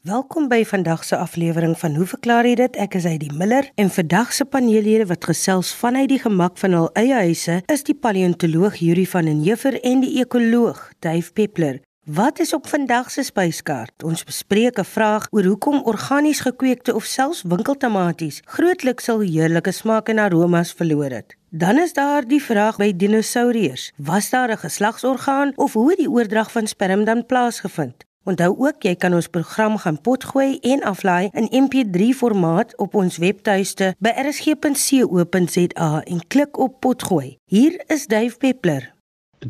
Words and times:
Welkom 0.00 0.46
by 0.48 0.62
vandag 0.64 1.02
se 1.04 1.16
aflewering 1.16 1.74
van 1.78 1.94
Hoe 1.94 2.06
verklaar 2.08 2.46
jy 2.48 2.54
dit? 2.56 2.76
Ek 2.80 2.94
is 2.96 3.04
Heidi 3.04 3.26
Miller 3.36 3.66
en 3.76 3.90
vandag 3.92 4.30
se 4.32 4.46
paneellede 4.48 5.04
wat 5.10 5.26
gesels 5.28 5.74
vanuit 5.76 6.08
die 6.08 6.22
gemak 6.22 6.56
van 6.56 6.72
hul 6.72 6.88
eie 6.96 7.18
huise 7.26 7.58
is 7.68 7.84
die 7.84 7.94
paleontoloog 8.06 8.80
Yuri 8.80 9.04
van 9.12 9.28
den 9.28 9.44
Heever 9.44 9.76
en 9.84 10.00
die 10.00 10.14
ekoloog 10.22 10.80
Dave 11.04 11.28
Peppler. 11.36 11.82
Wat 12.08 12.40
is 12.40 12.54
op 12.56 12.64
vandag 12.72 13.12
se 13.12 13.26
spyskaart? 13.28 14.00
Ons 14.00 14.24
bespreek 14.24 14.80
'n 14.80 14.88
vraag 14.88 15.28
oor 15.36 15.44
hoekom 15.44 15.84
organies 15.84 16.40
gekweekte 16.48 16.94
of 16.94 17.04
selfs 17.04 17.42
winkeltomaties 17.42 18.40
grootliks 18.44 19.04
sal 19.04 19.20
heerlike 19.20 19.70
smaak 19.70 20.08
en 20.08 20.18
aromas 20.18 20.72
verloor 20.72 21.10
het. 21.10 21.36
Dan 21.50 21.78
is 21.78 21.92
daar 21.92 22.24
die 22.24 22.42
vraag 22.42 22.76
by 22.76 22.96
dinosourus. 22.96 23.92
Was 23.96 24.30
daar 24.30 24.48
'n 24.48 24.64
geslagsorgaan 24.64 25.52
of 25.56 25.72
hoe 25.72 25.90
het 25.90 25.98
die 25.98 26.10
oordrag 26.10 26.50
van 26.50 26.66
sperm 26.66 27.04
dan 27.04 27.26
plaasgevind? 27.26 28.08
Onthou 28.28 28.52
ook 28.58 28.84
jy 28.84 28.92
kan 29.00 29.14
ons 29.16 29.30
program 29.32 29.78
gaan 29.80 29.96
potgooi 30.04 30.58
en 30.60 30.82
aflaai 30.84 31.30
in 31.32 31.48
MP3 31.64 32.10
formaat 32.16 32.74
op 32.76 32.94
ons 32.94 33.16
webtuiste 33.16 33.94
by 33.98 34.12
rsg.co.za 34.20 35.90
en 36.04 36.20
klik 36.28 36.58
op 36.60 36.80
potgooi. 36.84 37.38
Hier 37.48 37.80
is 37.88 38.06
Dave 38.06 38.36
Peppler. 38.36 38.90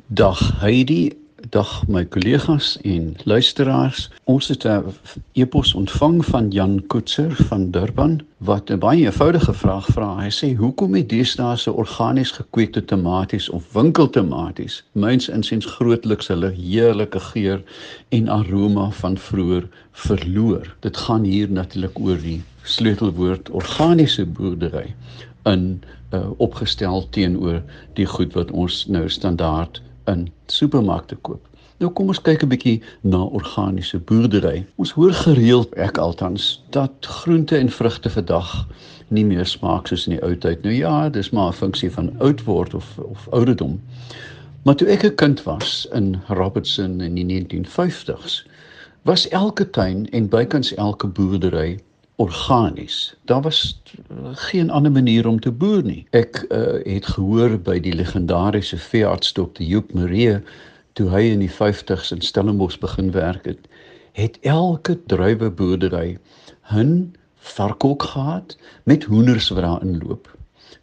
Dag 0.07 0.61
Heidi, 0.61 1.19
Dag 1.51 1.89
my 1.89 2.05
kollegas 2.07 2.77
en 2.87 3.17
luisteraars. 3.25 4.11
Ons 4.25 4.49
het 4.49 4.65
'n 4.65 4.95
e-pos 5.33 5.75
ontvang 5.75 6.25
van 6.25 6.51
Jan 6.51 6.87
Koetser 6.87 7.35
van 7.35 7.71
Durban 7.71 8.21
wat 8.37 8.71
'n 8.71 8.79
baie 8.79 9.05
eenvoudige 9.05 9.53
vraag 9.53 9.87
vra. 9.87 10.19
Hy 10.23 10.31
sê: 10.31 10.57
"Hoekom 10.57 10.95
het 10.95 11.09
deesdae 11.09 11.57
se 11.57 11.73
organies 11.73 12.31
gekweekte 12.31 12.85
tomaties 12.85 13.49
of 13.49 13.73
winkeltomaties 13.73 14.85
myns 14.93 15.29
insiens 15.29 15.67
grootliks 15.67 16.29
hulle 16.29 16.51
heerlike 16.51 17.21
geur 17.21 17.63
en 18.09 18.29
aroma 18.29 18.91
van 18.91 19.19
vroeër 19.19 19.69
verloor?" 19.93 20.77
Dit 20.81 20.97
gaan 20.97 21.25
hier 21.25 21.51
natuurlik 21.51 21.99
oor 21.99 22.19
die 22.19 22.43
sleutelwoord 22.63 23.51
organiese 23.51 24.27
boerdery 24.27 24.95
in 25.43 25.83
uh, 26.11 26.31
opgestel 26.37 27.09
teenoor 27.11 27.63
die 27.93 28.07
goed 28.07 28.33
wat 28.33 28.51
ons 28.51 28.87
nou 28.87 29.09
standaard 29.09 29.83
in 30.11 30.29
supermarkte 30.47 31.17
koop. 31.23 31.47
Nou 31.81 31.89
kom 31.97 32.11
ons 32.13 32.21
kyk 32.21 32.43
'n 32.45 32.49
bietjie 32.53 32.83
na 33.01 33.23
organiese 33.25 33.99
boerdery. 33.99 34.67
Ons 34.77 34.93
hoor 34.93 35.13
gereeld 35.13 35.75
ek 35.75 35.99
altans 35.99 36.63
dat 36.71 36.93
groente 37.01 37.57
en 37.57 37.71
vrugte 37.71 38.11
vandag 38.11 38.67
nie 39.09 39.25
meer 39.25 39.47
smaak 39.47 39.87
soos 39.89 40.07
in 40.07 40.17
die 40.17 40.23
ou 40.23 40.37
tyd. 40.37 40.63
Nou 40.63 40.75
ja, 40.75 41.09
dis 41.09 41.31
maar 41.31 41.49
'n 41.49 41.61
funksie 41.63 41.91
van 41.91 42.13
oud 42.19 42.45
word 42.45 42.75
of 42.75 42.99
of 42.99 43.29
ouderdom. 43.31 43.81
Maar 44.63 44.75
toe 44.75 44.89
ek 44.89 45.05
'n 45.05 45.15
kind 45.15 45.43
was 45.43 45.89
in 45.93 46.21
Robertson 46.29 47.01
in 47.01 47.15
die 47.15 47.25
1950s, 47.25 48.45
was 49.03 49.29
elke 49.29 49.71
tuin 49.71 50.07
en 50.11 50.29
bykans 50.29 50.75
elke 50.75 51.07
boerdery 51.07 51.79
organies. 52.21 53.15
Daar 53.25 53.41
was 53.43 53.83
geen 54.33 54.71
ander 54.71 54.93
manier 54.93 55.27
om 55.27 55.41
te 55.41 55.51
boer 55.51 55.83
nie. 55.83 56.07
Ek 56.11 56.43
uh, 56.49 56.77
het 56.85 57.07
gehoor 57.07 57.57
by 57.65 57.79
die 57.81 57.95
legendariese 57.97 58.77
veearts 58.77 59.33
Dr. 59.33 59.65
Joop 59.65 59.95
Maree 59.97 60.37
toe 60.99 61.09
hy 61.09 61.23
in 61.33 61.41
die 61.41 61.53
50's 61.53 62.13
in 62.13 62.21
Stellenbosch 62.21 62.77
begin 62.83 63.09
werk 63.17 63.49
het, 63.49 63.65
het 64.19 64.37
elke 64.45 64.99
druiweboerdery 65.09 66.19
hun 66.75 66.93
varkhok 67.55 68.05
gehad 68.13 68.57
met 68.85 69.09
hoenders 69.09 69.49
wat 69.49 69.65
daar 69.65 69.87
inloop. 69.87 70.29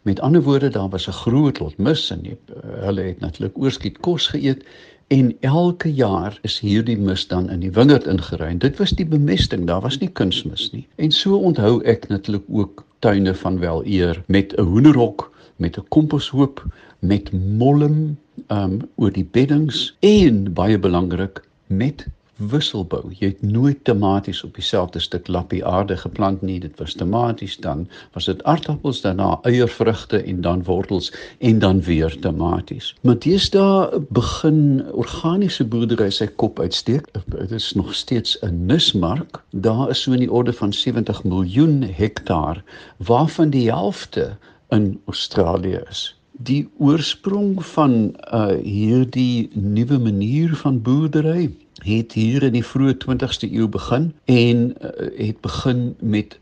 Met 0.02 0.20
ander 0.20 0.42
woorde, 0.42 0.72
daar 0.74 0.90
was 0.90 1.06
'n 1.06 1.20
groot 1.22 1.60
lot 1.62 1.78
mis 1.78 2.10
en 2.10 2.22
die, 2.26 2.34
uh, 2.50 2.82
hulle 2.88 3.02
het 3.12 3.20
natuurlik 3.20 3.58
oorskiet 3.58 4.02
kos 4.02 4.26
geëet 4.34 4.66
En 5.08 5.36
elke 5.40 5.94
jaar 5.94 6.38
is 6.42 6.58
hierdie 6.60 6.98
mis 6.98 7.26
dan 7.26 7.46
in 7.50 7.62
die 7.64 7.70
wingerd 7.72 8.06
ingery. 8.06 8.50
Dit 8.60 8.76
was 8.76 8.90
die 8.92 9.06
bemesting, 9.08 9.64
daar 9.66 9.80
was 9.80 9.96
nie 10.02 10.10
kunsmis 10.12 10.66
nie. 10.72 10.84
En 10.96 11.10
so 11.10 11.38
onthou 11.38 11.78
ek 11.88 12.08
natuurlik 12.08 12.44
ook 12.48 12.84
tuine 13.00 13.32
van 13.34 13.56
wel 13.58 13.86
eer 13.86 14.22
met 14.26 14.52
'n 14.56 14.68
hoenderhok, 14.68 15.30
met 15.56 15.78
'n 15.78 15.88
komposhoop, 15.88 16.64
met 16.98 17.32
mollem 17.32 18.18
um 18.48 18.80
oor 18.96 19.12
die 19.12 19.24
beddings 19.24 19.96
en 20.00 20.52
baie 20.52 20.78
belangrik 20.78 21.40
met 21.66 22.06
wisselbou. 22.38 23.10
Jy 23.18 23.32
het 23.32 23.42
nooit 23.42 23.84
tomaties 23.84 24.44
op 24.46 24.54
dieselfde 24.54 25.00
stuk 25.02 25.28
lappie 25.28 25.64
aarde 25.66 25.96
geplant 25.96 26.42
nie. 26.42 26.58
Dit 26.62 26.78
was 26.78 26.94
tomaties 26.94 27.56
dan 27.62 27.86
was 28.14 28.28
dit 28.30 28.42
aardappels, 28.44 29.00
daarna 29.02 29.38
eiervrugte 29.42 30.22
en 30.22 30.40
dan 30.40 30.62
wortels 30.64 31.12
en 31.38 31.58
dan 31.58 31.82
weer 31.82 32.18
tomaties. 32.20 32.94
Maar 33.02 33.18
deesdae 33.18 34.02
begin 34.14 34.86
organiese 34.92 35.66
boerdery 35.66 36.10
sy 36.14 36.26
kop 36.26 36.60
uitsteek. 36.60 37.10
Dit 37.26 37.50
is 37.50 37.72
nog 37.74 37.94
steeds 37.94 38.38
'n 38.42 38.66
nismark. 38.66 39.42
Daar 39.50 39.90
is 39.90 40.02
so 40.02 40.12
in 40.12 40.24
die 40.26 40.32
orde 40.32 40.52
van 40.52 40.72
70 40.72 41.24
miljoen 41.24 41.82
hektaar 41.82 42.62
waarvan 42.96 43.50
die 43.50 43.70
helfte 43.70 44.36
in 44.68 45.00
Australië 45.06 45.80
is. 45.90 46.14
Die 46.32 46.68
oorsprong 46.78 47.64
van 47.66 48.14
uh 48.32 48.54
hierdie 48.62 49.50
nuwe 49.54 49.98
manier 49.98 50.54
van 50.56 50.82
boerdery 50.82 51.50
het 51.84 52.12
hier 52.12 52.42
in 52.42 52.52
die 52.52 52.64
vroeë 52.64 52.96
20ste 53.04 53.48
eeu 53.50 53.68
begin 53.68 54.10
en 54.24 54.62
uh, 54.72 54.90
het 55.16 55.40
begin 55.40 55.96
met 56.00 56.38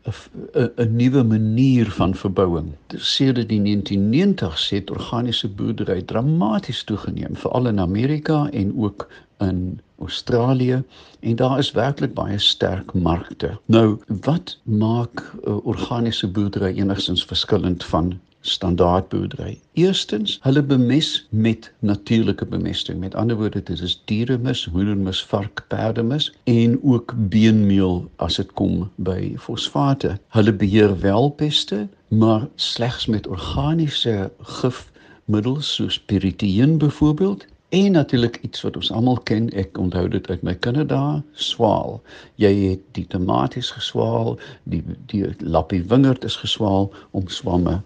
'n 0.55 0.95
nuwe 0.95 1.23
manier 1.23 1.91
van 1.91 2.15
verbouing. 2.15 2.71
Sedert 2.87 3.49
die 3.49 3.61
1990s 3.61 4.69
het 4.69 4.91
organiese 4.91 5.49
boerdery 5.49 6.01
dramaties 6.01 6.83
toegeneem, 6.83 7.35
veral 7.35 7.67
in 7.67 7.79
Amerika 7.79 8.49
en 8.49 8.73
ook 8.77 9.07
in 9.37 9.79
Australië 9.99 10.83
en 11.19 11.35
daar 11.35 11.57
is 11.57 11.71
werklik 11.71 12.13
baie 12.13 12.37
sterk 12.37 12.93
markte. 12.93 13.57
Nou, 13.65 13.97
wat 14.07 14.57
maak 14.63 15.33
uh, 15.47 15.65
organiese 15.65 16.27
boerdery 16.27 16.77
enigstens 16.77 17.25
verskillend 17.25 17.83
van 17.83 18.19
standaard 18.41 19.09
boerdery. 19.09 19.59
Eerstens, 19.73 20.39
hulle 20.41 20.63
bemes 20.63 21.27
met 21.29 21.71
natuurlike 21.79 22.45
bemesting. 22.45 22.99
Met 22.99 23.15
ander 23.15 23.35
woorde, 23.35 23.63
dit 23.63 23.79
is 23.79 24.01
dieremis, 24.05 24.65
hoendermis, 24.65 25.23
vark, 25.23 25.65
perdemis 25.67 26.33
en 26.43 26.79
ook 26.83 27.13
beenmeel 27.15 28.09
as 28.15 28.35
dit 28.35 28.53
kom 28.53 28.89
by 28.95 29.33
fosfate. 29.37 30.17
Hulle 30.27 30.53
beheer 30.53 30.99
wel 30.99 31.29
peste, 31.29 31.87
maar 32.07 32.47
slegs 32.55 33.05
met 33.05 33.27
organiese 33.27 34.31
gifmiddels 34.39 35.73
soos 35.73 35.99
piriteen 35.99 36.77
byvoorbeeld. 36.77 37.45
En 37.69 37.91
natuurlik 37.91 38.39
iets 38.41 38.61
wat 38.61 38.75
ons 38.75 38.91
almal 38.91 39.17
ken, 39.27 39.49
ek 39.49 39.77
onthou 39.77 40.07
dit 40.07 40.29
uit 40.29 40.41
my 40.41 40.53
kinderdae, 40.55 41.19
swaal. 41.35 41.97
Jy 42.39 42.53
het 42.55 42.83
die 42.95 43.03
tomaties 43.11 43.73
geswaal, 43.75 44.37
die 44.63 44.83
die 45.11 45.25
lappie 45.43 45.83
wingerd 45.83 46.23
is 46.23 46.39
geswaal 46.39 46.93
om 47.11 47.27
swamme 47.27 47.81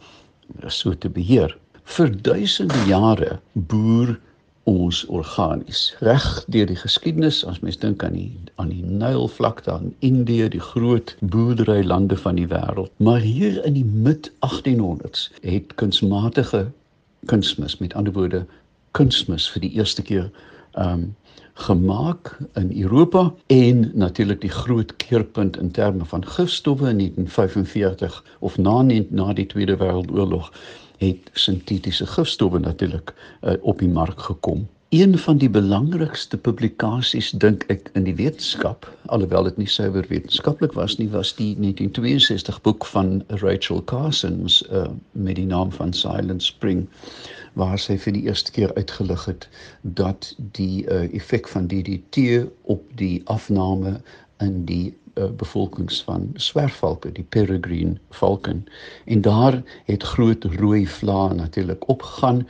so 0.67 0.97
te 0.97 1.09
beheer. 1.09 1.57
Vir 1.83 2.11
duisende 2.21 2.85
jare 2.87 3.39
boer 3.53 4.17
ons 4.69 5.05
organies 5.09 5.95
reg 6.05 6.25
deur 6.53 6.67
die 6.69 6.77
geskiedenis 6.77 7.41
as 7.49 7.59
mens 7.65 7.79
dink 7.81 8.03
aan 8.05 8.13
die 8.13 8.29
aan 8.61 8.69
die 8.69 8.83
Nylvlakte 8.85 9.71
aan 9.73 9.93
Indië 10.05 10.49
die 10.53 10.61
groot 10.61 11.15
boerderylande 11.19 12.17
van 12.17 12.37
die 12.37 12.47
wêreld 12.51 12.91
maar 12.97 13.19
hier 13.25 13.57
in 13.65 13.73
die 13.73 13.85
mid 13.85 14.29
1800s 14.45 15.31
het 15.41 15.73
kunsmatige 15.81 16.67
kunsmis 17.25 17.79
met 17.81 17.97
ander 17.97 18.13
woorde 18.13 18.45
kunsmis 18.97 19.49
vir 19.49 19.65
die 19.65 19.73
eerste 19.79 20.05
keer 20.05 20.29
um 20.77 21.15
gemaak 21.53 22.37
in 22.53 22.81
Europa 22.81 23.33
en 23.47 23.91
natuurlik 23.93 24.41
die 24.41 24.49
groot 24.49 24.95
keerpunt 24.95 25.57
in 25.57 25.71
terme 25.71 26.05
van 26.05 26.25
gifstowwe 26.25 26.89
in 26.89 26.97
1945 26.97 28.23
of 28.39 28.57
na 28.57 28.81
na 29.09 29.33
die 29.33 29.45
Tweede 29.45 29.77
Wêreldoorlog 29.77 30.51
het 30.97 31.29
sintetiese 31.33 32.05
gifstowwe 32.05 32.59
natuurlik 32.59 33.13
uh, 33.41 33.53
op 33.61 33.79
die 33.79 33.89
mark 33.89 34.19
gekom. 34.19 34.67
Een 34.89 35.17
van 35.17 35.37
die 35.37 35.49
belangrikste 35.49 36.37
publikasies 36.37 37.31
dink 37.31 37.63
ek 37.71 37.89
in 37.95 38.03
die 38.03 38.15
wetenskap, 38.15 38.89
alhoewel 39.05 39.47
dit 39.47 39.57
nie 39.57 39.67
suiwer 39.71 40.05
wetenskaplik 40.09 40.73
was 40.75 40.97
nie, 40.99 41.07
was 41.13 41.31
die 41.37 41.53
1962 41.55 42.59
boek 42.61 42.85
van 42.85 43.21
Rachel 43.27 43.79
Carson's 43.87 44.59
uh, 44.67 44.89
met 45.11 45.39
die 45.39 45.47
naam 45.47 45.71
van 45.71 45.93
Silent 45.95 46.43
Spring 46.43 46.89
waar 47.59 47.79
sy 47.79 47.97
vir 47.99 48.15
die 48.15 48.23
eerste 48.29 48.51
keer 48.55 48.73
uitgelig 48.77 49.25
het 49.25 49.47
dat 49.81 50.31
die 50.55 50.85
uh, 50.87 51.03
effek 51.15 51.47
van 51.51 51.67
DDT 51.67 52.47
op 52.71 52.83
die 53.01 53.21
afname 53.25 53.97
in 54.39 54.63
die 54.65 54.93
uh, 55.15 55.27
bevolkings 55.37 56.03
van 56.07 56.29
swerfvalke, 56.35 57.11
die 57.11 57.27
peregrine 57.35 57.97
falcon 58.15 58.63
en 59.05 59.21
daar 59.21 59.61
het 59.89 60.03
groot 60.03 60.47
rooi 60.59 60.87
vlae 60.87 61.33
natuurlik 61.33 61.87
opgegaan 61.89 62.47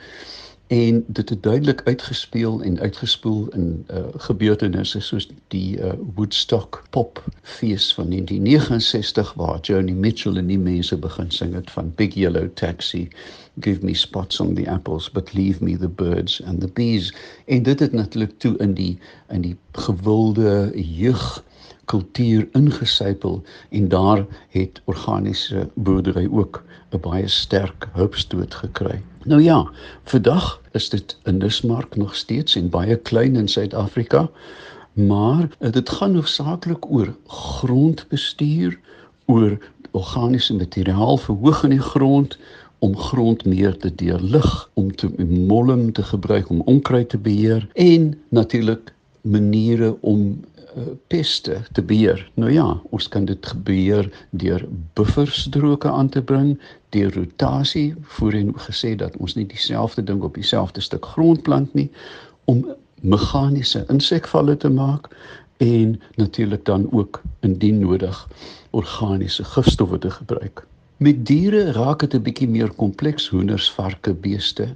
en 0.72 1.04
dit 1.06 1.28
het 1.28 1.42
duidelik 1.42 1.80
uitgespeel 1.84 2.62
en 2.62 2.80
uitgespoel 2.80 3.48
in 3.48 3.86
uh, 3.90 3.96
gebeurtenisse 4.16 5.00
soos 5.00 5.28
die 5.48 5.76
uh, 5.76 5.92
Woodstock 6.14 6.82
pop 6.90 7.24
fees 7.42 7.94
van 7.94 8.08
1969 8.08 9.34
waar 9.34 9.60
Joni 9.60 9.92
Mitchell 9.92 10.36
en 10.36 10.46
die 10.46 10.58
mense 10.58 10.96
begin 10.96 11.30
sing 11.30 11.52
het 11.54 11.70
van 11.70 11.92
Big 11.94 12.14
Yellow 12.14 12.48
Taxi 12.54 13.08
give 13.60 13.84
me 13.84 13.94
spots 13.94 14.40
on 14.40 14.54
the 14.54 14.70
apples 14.70 15.10
but 15.10 15.32
leave 15.32 15.64
me 15.64 15.76
the 15.76 15.88
birds 15.88 16.42
and 16.42 16.60
the 16.60 16.70
bees 16.72 17.14
en 17.44 17.62
dit 17.62 17.80
het 17.80 17.92
natuurlik 17.92 18.38
toe 18.38 18.56
in 18.56 18.74
die 18.74 18.98
in 19.28 19.44
die 19.44 19.56
gewilde 19.72 20.72
jeug 20.74 21.44
kultuur 21.84 22.48
ingesypel 22.52 23.42
en 23.70 23.88
daar 23.88 24.26
het 24.48 24.80
organiese 24.84 25.68
boerdery 25.74 26.28
ook 26.32 26.64
'n 26.90 27.00
baie 27.00 27.28
sterk 27.28 27.88
hulpstoot 27.92 28.54
gekry. 28.54 29.02
Nou 29.24 29.42
ja, 29.42 29.70
vandag 30.04 30.60
is 30.72 30.88
dit 30.88 31.16
in 31.24 31.36
Nismark 31.36 31.96
nog 31.96 32.14
steeds 32.14 32.56
en 32.56 32.70
baie 32.70 32.96
klein 32.96 33.36
in 33.36 33.48
Suid-Afrika, 33.48 34.30
maar 34.92 35.48
dit 35.58 35.88
gaan 35.88 36.14
hoofsaaklik 36.14 36.90
oor 36.90 37.14
grondbestuur, 37.26 38.78
oor 39.26 39.58
organiese 39.90 40.54
materiaal 40.54 41.16
verhoog 41.16 41.62
in 41.62 41.70
die 41.70 41.86
grond 41.86 42.38
om 42.78 42.96
grond 42.96 43.44
meer 43.44 43.76
te 43.76 43.94
deurlig, 43.94 44.70
om 44.74 44.94
te 44.94 45.08
molm 45.28 45.92
te 45.92 46.02
gebruik 46.02 46.50
om 46.50 46.60
onkruid 46.60 47.08
te 47.08 47.18
beheer 47.18 47.68
en 47.72 48.18
natuurlik 48.28 48.92
maniere 49.20 49.96
om 50.00 50.40
peste 51.06 51.60
te 51.72 51.82
beheer. 51.82 52.30
Nou 52.34 52.52
ja, 52.52 52.80
ons 52.90 53.08
kan 53.08 53.24
dit 53.24 53.46
gebeur 53.46 54.08
deur 54.30 54.64
bufferstroke 54.92 55.88
aan 55.88 56.08
te 56.08 56.22
bring, 56.22 56.60
deur 56.88 57.14
rotasie, 57.14 57.94
voorheen 58.02 58.52
gesê 58.66 58.94
dat 58.96 59.16
ons 59.16 59.34
nie 59.34 59.46
dieselfde 59.46 60.04
ding 60.04 60.22
op 60.22 60.34
dieselfde 60.34 60.80
stuk 60.80 61.06
grond 61.14 61.42
plant 61.42 61.74
nie 61.74 61.90
om 62.44 62.64
meganiese 63.02 63.84
insekvalle 63.88 64.56
te 64.56 64.68
maak 64.70 65.08
en 65.62 66.00
natuurlik 66.16 66.64
dan 66.64 66.88
ook 66.92 67.22
indien 67.40 67.78
nodig 67.78 68.28
organiese 68.70 69.44
gifstowwe 69.44 69.98
te 69.98 70.10
gebruik. 70.10 70.66
Met 70.96 71.26
diere 71.26 71.72
raak 71.72 72.00
dit 72.00 72.14
'n 72.14 72.22
bietjie 72.22 72.48
meer 72.48 72.70
kompleks 72.70 73.28
hoenders, 73.28 73.70
varke, 73.70 74.14
beeste 74.14 74.74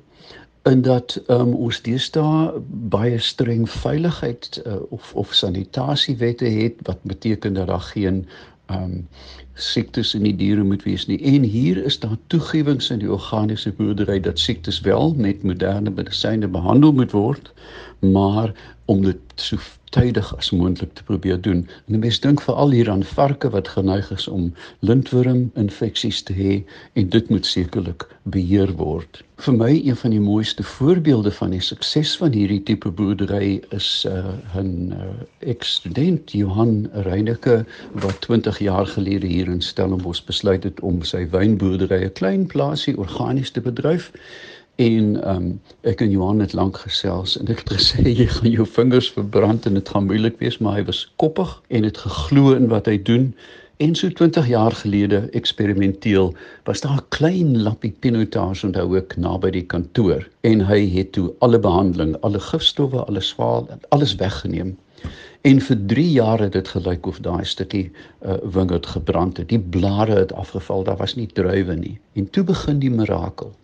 in 0.66 0.82
dat 0.82 1.22
um, 1.30 1.54
ons 1.54 1.78
deesdae 1.82 2.52
baie 2.90 3.18
streng 3.22 3.68
veiligheid 3.70 4.62
uh, 4.66 4.80
of 4.90 5.14
of 5.14 5.34
sanitasiewette 5.34 6.44
het 6.44 6.82
wat 6.82 7.02
beteken 7.02 7.54
dat 7.54 7.66
daar 7.66 7.86
geen 7.94 8.26
um 8.70 9.06
siektes 9.54 10.14
in 10.14 10.26
die 10.26 10.34
diere 10.36 10.64
moet 10.64 10.82
wees 10.84 11.06
nie. 11.06 11.16
En 11.24 11.42
hier 11.42 11.78
is 11.84 11.98
daar 12.00 12.16
toegewings 12.26 12.90
in 12.90 12.98
die 12.98 13.12
organiese 13.12 13.72
boerdery 13.72 14.18
dat 14.20 14.38
siektes 14.38 14.80
wel 14.80 15.14
met 15.14 15.42
moderne 15.42 15.90
medisyne 15.90 16.48
behandel 16.48 16.92
moet 16.92 17.14
word, 17.16 17.52
maar 18.00 18.52
om 18.86 19.02
dit 19.02 19.18
so 19.34 19.58
tydig 19.94 20.28
as 20.36 20.50
moontlik 20.50 20.92
te 20.94 21.04
probeer 21.06 21.40
doen. 21.40 21.62
En 21.86 21.98
mense 21.98 22.20
dink 22.20 22.42
veral 22.44 22.74
hier 22.74 22.90
aan 22.90 23.04
varke 23.04 23.50
wat 23.50 23.68
geneig 23.68 24.10
is 24.14 24.26
om 24.28 24.50
lintworm 24.80 25.46
infeksies 25.54 26.22
te 26.26 26.34
hê 26.36 26.58
en 27.00 27.08
dit 27.14 27.30
moet 27.32 27.46
sekerlik 27.46 28.06
beheer 28.34 28.72
word. 28.80 29.22
Vir 29.44 29.56
my 29.56 29.70
een 29.74 29.96
van 30.00 30.14
die 30.14 30.20
mooiste 30.20 30.64
voorbeelde 30.64 31.30
van 31.38 31.52
die 31.52 31.60
sukses 31.60 32.14
van 32.16 32.32
hierdie 32.32 32.62
tipe 32.68 32.90
boerdery 32.90 33.60
is 33.76 34.06
'n 34.08 34.16
uh, 34.16 34.62
'n 34.62 34.92
uh, 34.96 35.08
ekstudent 35.52 36.32
Johan 36.32 36.88
Reyneke 36.92 37.64
wat 37.92 38.20
20 38.20 38.58
jaar 38.58 38.86
gelede 38.86 39.26
hier 39.26 39.48
in 39.48 39.62
Stellenbosch 39.62 40.24
besluit 40.24 40.64
het 40.64 40.80
om 40.80 41.02
sy 41.02 41.26
wynboerdery 41.30 42.04
'n 42.04 42.12
klein 42.12 42.46
plaasie 42.46 42.96
organies 42.98 43.50
te 43.50 43.60
bedryf. 43.60 44.12
En 44.76 45.22
ehm 45.24 45.36
um, 45.36 45.60
ek 45.88 46.02
en 46.04 46.10
Johan 46.10 46.40
het 46.44 46.52
lank 46.52 46.76
gesels 46.78 47.38
en 47.40 47.48
ek 47.52 47.62
het 47.62 47.70
gesê 47.78 48.02
jy 48.18 48.26
gaan 48.28 48.50
jou 48.50 48.66
vingers 48.68 49.06
verbrand 49.14 49.64
en 49.66 49.78
dit 49.78 49.88
gaan 49.88 50.04
moeilik 50.04 50.36
wees, 50.42 50.58
maar 50.60 50.76
hy 50.76 50.84
was 50.84 51.00
koppig 51.22 51.54
en 51.78 51.86
het 51.88 52.00
geglo 52.02 52.52
in 52.52 52.68
wat 52.68 52.90
hy 52.92 52.98
doen. 53.02 53.30
En 53.80 53.96
so 53.96 54.12
20 54.20 54.50
jaar 54.52 54.76
gelede 54.76 55.22
eksperimenteel 55.40 56.34
was 56.68 56.84
daar 56.84 57.00
'n 57.00 57.08
klein 57.08 57.62
lappie 57.62 57.94
pinotage 58.04 58.66
onthou 58.66 59.00
ek 59.00 59.16
naby 59.16 59.54
die 59.56 59.64
kantoor 59.64 60.28
en 60.40 60.60
hy 60.68 60.80
het 60.98 61.12
toe 61.12 61.32
alle 61.40 61.58
behandeling, 61.58 62.16
alle 62.20 62.40
gifstowwe, 62.40 63.08
alle 63.08 63.24
swaal, 63.24 63.68
alles 63.88 64.14
weggeneem. 64.20 64.76
En 65.40 65.60
vir 65.60 65.84
3 65.86 66.10
jaar 66.12 66.40
het 66.40 66.52
dit 66.52 66.68
gelyk 66.68 67.06
of 67.06 67.20
daai 67.20 67.44
stukkie 67.44 67.90
uh, 68.20 68.36
wingerd 68.44 68.86
gebrand 68.86 69.36
het. 69.36 69.48
Die 69.48 69.60
blare 69.60 70.14
het 70.20 70.32
afgeval, 70.32 70.84
daar 70.84 70.96
was 70.96 71.14
nie 71.14 71.26
druiwe 71.32 71.74
nie. 71.74 71.98
En 72.12 72.30
toe 72.30 72.44
begin 72.44 72.78
die 72.78 72.90
mirakel 72.90 73.54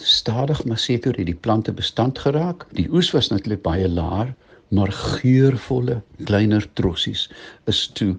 stadig 0.00 0.64
maar 0.64 0.78
seker 0.78 1.16
het 1.16 1.26
die 1.26 1.34
plante 1.34 1.72
bestand 1.72 2.18
geraak. 2.18 2.66
Die 2.72 2.88
oes 2.92 3.10
was 3.10 3.28
natuurlik 3.28 3.62
baie 3.62 3.88
laer, 3.88 4.34
maar 4.68 4.92
geurvolle 4.92 6.00
kleiner 6.24 6.66
trossies 6.72 7.30
is 7.64 7.86
toe 7.86 8.16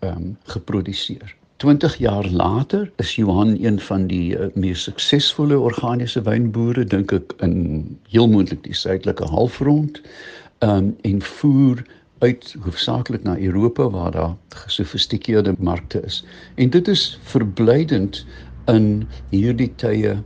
ehm 0.00 0.16
um, 0.16 0.36
geproduseer. 0.44 1.36
20 1.60 1.96
jaar 1.96 2.26
later 2.26 2.92
is 2.96 3.16
Johan 3.16 3.56
een 3.60 3.80
van 3.80 4.06
die 4.06 4.36
uh, 4.36 4.46
mees 4.54 4.82
suksesvolle 4.82 5.58
organiese 5.58 6.22
wynboere 6.24 6.84
dink 6.84 7.12
ek 7.12 7.34
in 7.44 7.56
heel 8.08 8.28
moontlik 8.32 8.62
die 8.64 8.74
suidelike 8.74 9.28
halfrond. 9.28 10.00
Ehm 10.64 10.76
um, 10.76 10.94
en 11.02 11.22
voer 11.22 11.84
uit 12.20 12.54
hoofsaaklik 12.64 13.22
na 13.22 13.38
Europa 13.38 13.90
waar 13.90 14.10
daar 14.12 14.34
gesofistikeerde 14.48 15.54
markte 15.58 16.00
is. 16.04 16.24
En 16.54 16.70
dit 16.70 16.88
is 16.88 17.18
verblydend 17.22 18.26
in 18.68 19.06
hierdie 19.30 19.70
tye 19.80 20.16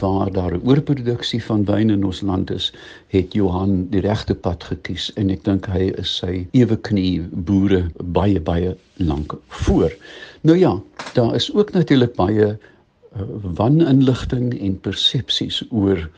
waar 0.00 0.32
daar 0.32 0.54
'n 0.54 0.66
oorproduksie 0.66 1.42
van 1.44 1.64
wyn 1.64 1.90
in 1.90 2.04
ons 2.04 2.20
land 2.20 2.50
is, 2.50 2.72
het 3.08 3.32
Johan 3.32 3.86
die 3.90 4.00
regte 4.00 4.34
pad 4.34 4.64
gekies 4.64 5.12
en 5.16 5.30
ek 5.30 5.44
dink 5.44 5.66
hy 5.66 5.92
is 5.98 6.16
sy 6.16 6.46
ewe 6.52 6.76
knie 6.76 7.22
boere 7.32 7.90
baie 8.02 8.40
baie 8.40 8.76
lank 8.96 9.36
voor. 9.48 9.92
Nou 10.42 10.58
ja, 10.58 10.80
daar 11.14 11.34
is 11.34 11.52
ook 11.54 11.72
natuurlik 11.72 12.14
baie 12.14 12.58
uh, 13.16 13.22
waninligting 13.42 14.60
en 14.60 14.80
persepsies 14.80 15.64
oor 15.70 16.08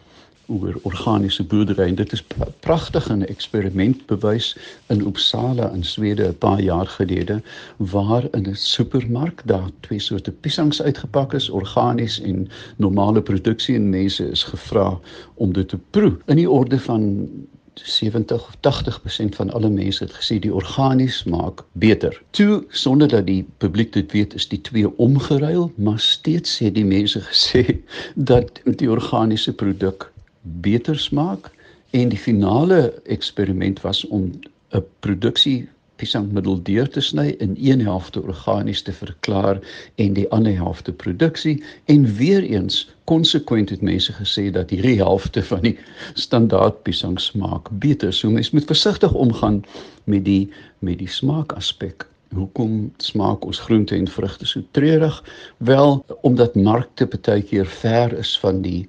oor 0.49 0.79
organiese 0.83 1.45
boerdery. 1.45 1.87
En 1.89 1.95
dit 1.95 2.13
is 2.13 2.25
pragtig 2.61 3.09
'n 3.13 3.23
eksperiment 3.23 4.07
bewys 4.07 4.57
in 4.87 5.01
Uppsala 5.01 5.71
in 5.71 5.85
Swede 5.85 6.29
'n 6.29 6.39
paar 6.39 6.61
jaar 6.61 6.87
gelede 6.87 7.43
waar 7.77 8.25
in 8.31 8.49
'n 8.49 8.55
supermark 8.55 9.43
daar 9.45 9.71
twee 9.81 9.99
soorte 9.99 10.31
piesangs 10.31 10.83
uitgepak 10.83 11.33
is 11.33 11.51
organies 11.51 12.21
en 12.21 12.49
normale 12.77 13.23
produksie. 13.23 13.75
En 13.75 13.91
mense 13.91 14.31
is 14.31 14.45
gevra 14.45 14.99
om 15.35 15.53
dit 15.53 15.69
te 15.69 15.79
proe. 15.91 16.17
In 16.27 16.37
die 16.37 16.51
orde 16.51 16.79
van 16.79 17.29
70 17.75 18.49
of 18.49 18.57
80% 18.61 19.35
van 19.35 19.51
alle 19.51 19.71
mense 19.71 20.05
het 20.05 20.13
gesê 20.13 20.39
die 20.39 20.55
organies 20.55 21.25
maak 21.25 21.65
beter. 21.73 22.23
Toe 22.31 22.65
sonder 22.69 23.09
dat 23.09 23.27
die 23.27 23.47
publiek 23.59 23.93
dit 23.93 24.13
weet 24.13 24.35
is 24.35 24.49
die 24.49 24.61
twee 24.61 24.99
omgeruil, 24.99 25.73
maar 25.77 25.99
steeds 25.99 26.63
sê 26.63 26.73
die 26.73 26.85
mense 26.85 27.21
gesê 27.33 27.79
dat 28.15 28.61
die 28.65 28.91
organiese 28.91 29.53
produk 29.53 30.13
beter 30.43 30.99
smaak. 30.99 31.51
En 31.91 32.09
die 32.09 32.19
finale 32.19 32.93
eksperiment 33.05 33.81
was 33.81 34.07
om 34.07 34.33
'n 34.73 34.85
produksie 35.01 35.69
piesangmiddel 35.97 36.63
deur 36.63 36.89
te 36.89 37.01
sny 37.01 37.35
in 37.39 37.57
een 37.59 37.81
helfte 37.81 38.23
organies 38.23 38.83
te 38.83 38.93
verklaar 38.93 39.59
en 39.95 40.13
die 40.13 40.29
ander 40.31 40.55
helfte 40.55 40.93
produksie. 40.93 41.63
En 41.85 42.15
weer 42.15 42.43
eens 42.43 42.95
konsekwent 43.05 43.71
het 43.71 43.81
mense 43.81 44.13
gesê 44.13 44.51
dat 44.51 44.71
hierdie 44.71 44.97
helfte 44.97 45.43
van 45.43 45.61
die 45.61 45.79
standaard 46.15 46.83
piesang 46.83 47.21
smaak 47.21 47.69
beter 47.71 48.13
so 48.13 48.31
mens 48.31 48.51
moet 48.51 48.71
versigtig 48.71 49.15
omgaan 49.15 49.63
met 50.05 50.25
die 50.25 50.53
met 50.79 50.99
die 50.99 51.11
smaak 51.11 51.53
aspek 51.53 52.07
hoekom 52.35 52.93
smaak 52.97 53.45
ons 53.45 53.61
groente 53.65 53.97
en 53.97 54.09
vrugte 54.09 54.47
so 54.47 54.63
treurig? 54.77 55.25
Wel 55.57 56.05
omdat 56.21 56.55
markte 56.55 57.09
baie 57.09 57.43
keer 57.43 57.67
ver 57.67 58.13
is 58.19 58.39
van 58.39 58.63
die 58.63 58.89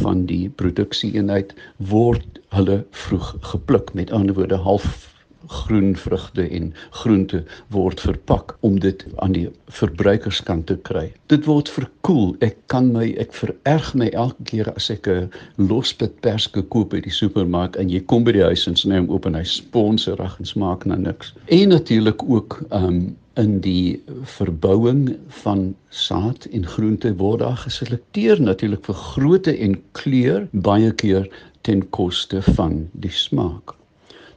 van 0.00 0.26
die 0.26 0.48
produksieeenheid 0.48 1.54
word 1.92 2.40
hulle 2.56 2.82
vroeg 2.90 3.34
gepluk 3.52 3.94
met 3.98 4.12
ander 4.12 4.36
woorde 4.36 4.56
half 4.56 5.12
groen 5.52 5.96
vrugte 5.96 6.48
en 6.48 6.74
groente 6.90 7.42
word 7.74 8.00
verpak 8.00 8.56
om 8.60 8.78
dit 8.80 9.04
aan 9.16 9.34
die 9.36 9.48
verbruikerskant 9.74 10.66
te 10.66 10.76
kry. 10.88 11.06
Dit 11.32 11.46
word 11.50 11.70
verkoel. 11.72 12.34
Ek 12.44 12.56
kan 12.72 12.92
my 12.94 13.10
ek 13.22 13.34
vererg 13.36 13.92
my 13.98 14.08
elke 14.12 14.46
keer 14.50 14.70
as 14.74 14.90
ek 14.90 15.08
'n 15.08 15.30
lospit 15.56 16.14
perske 16.20 16.62
koop 16.62 16.90
by 16.90 17.00
die 17.00 17.14
supermark 17.14 17.76
en 17.76 17.90
jy 17.90 18.00
kom 18.00 18.24
by 18.24 18.32
die 18.32 18.44
huis 18.44 18.66
en 18.66 18.76
sny 18.76 18.96
hom 18.96 19.10
oop 19.10 19.26
en 19.26 19.34
hy 19.34 19.44
sponserig 19.44 20.38
en 20.38 20.46
smaak 20.46 20.86
na 20.86 20.96
niks. 20.96 21.34
En 21.46 21.68
natuurlik 21.68 22.22
ook 22.22 22.62
um 22.70 23.16
in 23.40 23.60
die 23.64 24.02
verbouing 24.36 25.16
van 25.42 25.74
saad 25.88 26.44
en 26.52 26.66
groente 26.66 27.14
word 27.16 27.40
daar 27.40 27.56
geselekteer 27.56 28.40
natuurlik 28.40 28.84
vir 28.84 28.98
grootte 28.98 29.54
en 29.56 29.78
kleur 29.98 30.48
baie 30.52 30.92
keer 30.92 31.28
ten 31.60 31.84
koste 31.90 32.42
van 32.56 32.88
die 32.92 33.12
smaak. 33.14 33.74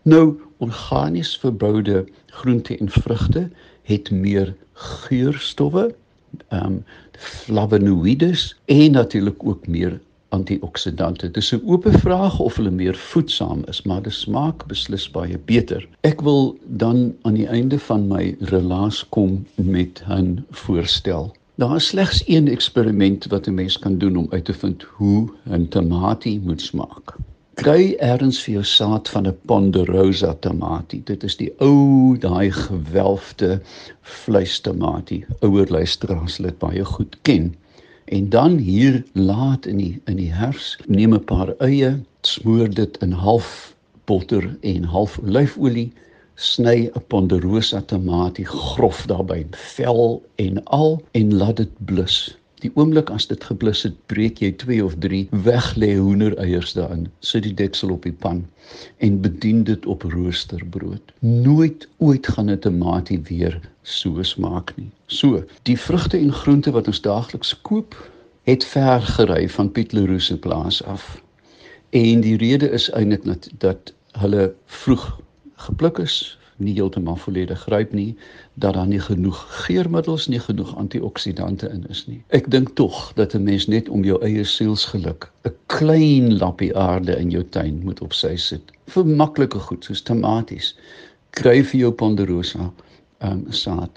Nou 0.04 0.38
organies 0.64 1.36
verboude 1.42 2.06
groente 2.40 2.78
en 2.78 2.90
vrugte 2.90 3.50
het 3.84 4.12
meer 4.12 4.56
geurstowwe, 4.74 5.90
ehm 6.48 6.66
um, 6.66 6.84
flavonoïdes 7.16 8.56
en 8.66 8.92
natuurlik 8.92 9.44
ook 9.48 9.68
meer 9.68 10.00
antioksidante. 10.36 11.32
Dit 11.32 11.44
is 11.44 11.54
'n 11.54 11.62
oop 11.65 11.88
vraag 12.04 12.39
of 12.39 12.56
hulle 12.60 12.72
meer 12.72 12.96
voedsaam 12.96 13.63
is, 13.72 13.82
maar 13.82 14.01
die 14.01 14.12
smaak 14.12 14.68
beslis 14.68 15.08
baie 15.12 15.39
beter. 15.46 15.88
Ek 16.01 16.22
wil 16.22 16.58
dan 16.84 17.13
aan 17.22 17.34
die 17.34 17.48
einde 17.48 17.80
van 17.80 18.08
my 18.08 18.36
relaas 18.39 19.06
kom 19.10 19.46
met 19.56 20.04
'n 20.10 20.46
voorstel. 20.51 21.34
Daar 21.56 21.75
is 21.75 21.88
slegs 21.88 22.24
een 22.27 22.48
eksperiment 22.48 23.25
wat 23.32 23.48
'n 23.48 23.54
mens 23.54 23.80
kan 23.80 23.98
doen 23.98 24.15
om 24.15 24.27
uit 24.30 24.46
te 24.46 24.54
vind 24.54 24.84
hoe 24.84 25.30
'n 25.50 25.68
tamatie 25.68 26.42
moet 26.44 26.62
smaak. 26.62 27.15
Kry 27.56 27.96
ergens 28.00 28.42
vir 28.44 28.54
jou 28.54 28.63
saad 28.63 29.10
van 29.10 29.27
'n 29.27 29.38
ponderosa 29.46 30.34
tamatie. 30.34 31.01
Dit 31.04 31.24
is 31.24 31.38
die 31.38 31.54
ou 31.58 32.18
daai 32.18 32.51
gewelfde 32.51 33.62
vleistamatie. 34.01 35.25
Ouer 35.39 35.68
luisteraars 35.70 36.34
sal 36.34 36.46
dit 36.46 36.58
baie 36.58 36.86
goed 36.86 37.18
ken. 37.22 37.56
En 38.06 38.30
dan 38.30 38.58
hier 38.58 39.04
laat 39.14 39.66
in 39.66 39.78
die 39.78 40.02
in 40.06 40.16
die 40.16 40.32
hers, 40.34 40.78
neem 40.88 41.14
'n 41.14 41.24
paar 41.24 41.56
eie, 41.58 42.00
smoor 42.22 42.70
dit 42.70 42.98
in 43.02 43.12
half 43.12 43.76
botter 44.06 44.58
en 44.62 44.84
half 44.84 45.18
olyfolie, 45.18 45.92
sny 46.36 46.90
'n 46.94 47.04
ponderosa 47.08 47.82
tamatie 47.82 48.46
grof 48.46 49.06
daarbey, 49.10 49.48
vel 49.52 50.24
en 50.36 50.64
al 50.64 51.02
en 51.12 51.34
laat 51.34 51.58
dit 51.58 51.86
blus. 51.86 52.38
Die 52.64 52.72
oomblik 52.74 53.10
as 53.12 53.28
dit 53.28 53.44
geblus 53.44 53.84
het, 53.84 53.96
breek 54.12 54.40
jy 54.40 54.52
2 54.62 54.84
of 54.86 54.96
3 55.04 55.28
weg 55.46 55.66
lê 55.76 55.96
hoendereiers 55.98 56.74
daarin. 56.78 57.08
Sit 57.20 57.44
die 57.44 57.54
deksel 57.54 57.92
op 57.92 58.08
die 58.08 58.14
pan 58.14 58.46
en 59.04 59.20
bedien 59.22 59.64
dit 59.68 59.86
op 59.86 60.06
roosterbrood. 60.14 61.14
Nooit 61.20 61.88
ooit 61.98 62.28
gaan 62.28 62.52
'n 62.52 62.60
tamatie 62.60 63.20
weer 63.30 63.60
so 63.82 64.24
smaak 64.24 64.74
nie. 64.78 64.90
So, 65.08 65.44
die 65.64 65.80
vrugte 65.80 66.18
en 66.18 66.32
groente 66.34 66.72
wat 66.72 66.88
ons 66.88 67.02
daagliks 67.02 67.62
koop, 67.62 67.96
het 68.44 68.64
ver 68.64 69.02
gery 69.02 69.50
van 69.50 69.72
Piet 69.72 69.92
Leroux 69.92 70.26
se 70.26 70.38
plaas 70.38 70.84
af. 70.84 71.22
En 71.90 72.22
die 72.22 72.38
rede 72.38 72.70
is 72.70 72.90
eintlik 72.92 73.48
dat 73.60 73.94
hulle 74.12 74.54
vroeg 74.66 75.20
gepluk 75.56 75.98
is, 75.98 76.38
nie 76.64 76.74
heeltemal 76.74 77.18
volledig 77.20 77.66
ryp 77.72 77.94
nie, 77.94 78.16
dat 78.54 78.74
daar 78.74 78.88
nie 78.88 79.00
genoeg 79.00 79.40
geurmiddels 79.66 80.28
nie 80.32 80.40
genoeg 80.40 80.76
antioksidante 80.80 81.70
in 81.70 81.84
is 81.90 82.06
nie. 82.08 82.22
Ek 82.38 82.48
dink 82.52 82.76
tog 82.80 83.12
dat 83.20 83.36
'n 83.36 83.44
mens 83.44 83.68
net 83.68 83.90
om 83.90 84.04
jou 84.04 84.22
eie 84.24 84.44
sielsgeluk 84.44 85.32
'n 85.46 85.54
klein 85.68 86.38
lappie 86.38 86.76
aarde 86.76 87.18
in 87.18 87.30
jou 87.30 87.44
tuin 87.44 87.82
moet 87.84 88.02
op 88.02 88.14
sy 88.14 88.36
sit. 88.36 88.72
Vir 88.88 89.06
maklike 89.06 89.60
goed 89.60 89.84
soos 89.84 90.02
tomaties. 90.02 90.76
Kry 91.30 91.64
vir 91.64 91.80
jou 91.80 91.92
ponderosa 91.92 92.72
um 93.20 93.46
saad, 93.50 93.92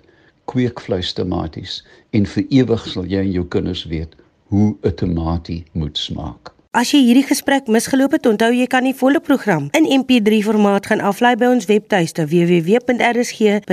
kweekvleis 0.44 1.12
tomaties 1.12 1.84
en 2.10 2.26
vir 2.26 2.44
ewig 2.50 2.86
sal 2.88 3.04
jy 3.04 3.20
en 3.20 3.32
jou 3.32 3.46
kinders 3.46 3.84
weet 3.84 4.14
hoe 4.48 4.76
'n 4.82 4.94
tomatie 4.94 5.64
moet 5.72 5.98
smaak. 5.98 6.57
As 6.76 6.90
jy 6.92 6.98
hierdie 7.00 7.24
gesprek 7.24 7.64
misgeloop 7.72 8.12
het, 8.12 8.26
onthou 8.28 8.52
jy 8.52 8.66
kan 8.68 8.84
die 8.84 8.92
volle 8.92 9.20
program 9.24 9.70
in 9.72 9.88
MP3 9.88 10.42
formaat 10.44 10.86
gaan 10.90 11.00
aflaai 11.00 11.32
by 11.40 11.48
ons 11.48 11.64
webtuiste 11.70 12.26
www.rsg.co.za. 12.28 13.66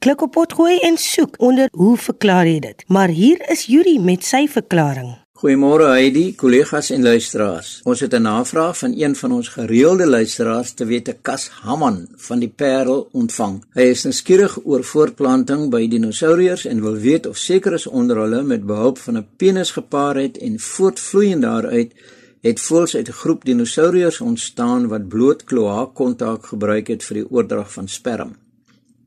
Klik 0.00 0.24
op 0.24 0.32
potgooi 0.38 0.78
en 0.88 0.96
soek 0.96 1.36
onder 1.44 1.68
hoe 1.76 1.96
verklaar 2.00 2.48
jy 2.48 2.64
dit. 2.64 2.84
Maar 2.88 3.12
hier 3.12 3.44
is 3.52 3.68
Yuri 3.68 4.00
met 4.00 4.24
sy 4.24 4.48
verklaring. 4.48 5.23
Goeiemôre 5.44 5.90
Heidi, 5.92 6.30
kollegas 6.40 6.88
en 6.94 7.02
luisteraars. 7.04 7.82
Ons 7.84 8.00
het 8.00 8.14
'n 8.14 8.22
navraag 8.22 8.78
van 8.78 8.92
een 8.96 9.16
van 9.16 9.32
ons 9.32 9.48
gereelde 9.48 10.06
luisteraars, 10.06 10.72
te 10.72 10.84
wete 10.84 11.16
Kas 11.22 11.48
Hamman 11.48 12.08
van 12.16 12.38
die 12.38 12.48
Parel 12.48 13.08
ontvang. 13.12 13.64
Hy 13.74 13.82
is 13.82 14.04
nuuskierig 14.04 14.58
oor 14.64 14.84
voortplanting 14.84 15.70
by 15.70 15.88
dinosourus 15.88 16.64
en 16.64 16.80
wil 16.80 16.96
weet 16.96 17.26
of 17.26 17.36
seker 17.36 17.72
is 17.72 17.86
onder 17.86 18.16
hulle 18.16 18.42
met 18.42 18.66
behulp 18.66 18.98
van 18.98 19.16
'n 19.16 19.26
penis 19.36 19.70
gepaar 19.70 20.16
het 20.16 20.38
en 20.38 20.58
voortvloeiend 20.58 21.42
daaruit 21.42 21.92
het 22.40 22.60
voels 22.60 22.96
uit 22.96 23.08
'n 23.08 23.12
groep 23.12 23.44
dinosourus 23.44 24.20
ontstaan 24.20 24.88
wat 24.88 25.08
bloot 25.08 25.44
kloaakkontak 25.44 26.46
gebruik 26.46 26.86
het 26.86 27.04
vir 27.04 27.14
die 27.14 27.30
oordrag 27.30 27.72
van 27.72 27.88
sperm. 27.88 28.36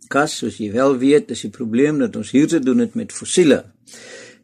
Kas, 0.08 0.38
soos 0.38 0.58
jy 0.58 0.72
wel 0.72 0.98
weet, 0.98 1.32
is 1.32 1.42
die 1.42 1.50
probleem 1.50 2.00
dat 2.00 2.16
ons 2.16 2.32
hier 2.32 2.48
te 2.48 2.60
doen 2.60 2.78
het 2.78 2.94
met 2.96 3.12
fossiele 3.12 3.66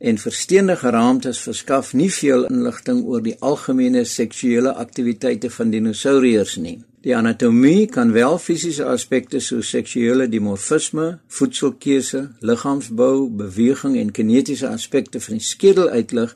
en 0.04 0.18
versteende 0.18 0.76
geraamtes 0.76 1.40
verskaf 1.40 1.94
nie 1.96 2.10
veel 2.12 2.42
inligting 2.50 3.06
oor 3.08 3.22
die 3.24 3.38
algemene 3.40 4.02
seksuele 4.04 4.74
aktiwiteite 4.76 5.52
van 5.58 5.72
dinosourus 5.72 6.58
nie. 6.60 6.82
Die 7.04 7.16
anatomie 7.16 7.88
kan 7.92 8.12
wel 8.16 8.36
fisiese 8.40 8.84
aspekte 8.88 9.40
soos 9.44 9.72
seksuele 9.72 10.28
dimorfisme, 10.32 11.08
voedselkeuse, 11.38 12.22
liggaamsbou, 12.40 13.30
beweging 13.40 13.96
en 14.00 14.12
kinetiese 14.16 14.68
aspekte 14.68 15.24
van 15.24 15.40
die 15.40 15.48
skedel 15.48 15.88
uitlig, 15.92 16.36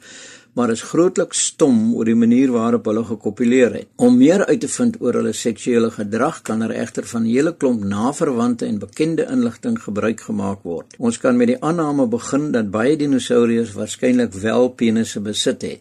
maar 0.58 0.72
is 0.74 0.82
grootliks 0.90 1.44
stom 1.52 1.94
oor 1.94 2.10
die 2.10 2.18
manier 2.18 2.52
waarop 2.52 2.88
hulle 2.90 3.04
gekopuleer 3.06 3.76
het. 3.78 3.90
Om 4.02 4.18
meer 4.18 4.46
uit 4.50 4.60
te 4.64 4.70
vind 4.74 4.98
oor 5.06 5.20
hulle 5.20 5.34
seksuele 5.38 5.92
gedrag 5.94 6.42
kan 6.50 6.64
er 6.66 6.74
egter 6.74 7.06
van 7.06 7.22
'n 7.24 7.30
hele 7.30 7.54
klomp 7.54 7.84
naverwante 7.84 8.66
en 8.66 8.80
bekende 8.80 9.28
inligting 9.30 9.78
gebruik 9.84 10.22
gemaak 10.22 10.64
word. 10.64 10.96
Ons 10.98 11.20
kan 11.20 11.38
met 11.38 11.48
die 11.48 11.62
aanname 11.62 12.08
begin 12.08 12.52
dat 12.52 12.72
baie 12.72 12.98
dinosourus 12.98 13.74
waarskynlik 13.74 14.34
wel 14.34 14.70
penisse 14.70 15.20
besit 15.20 15.62
het. 15.62 15.80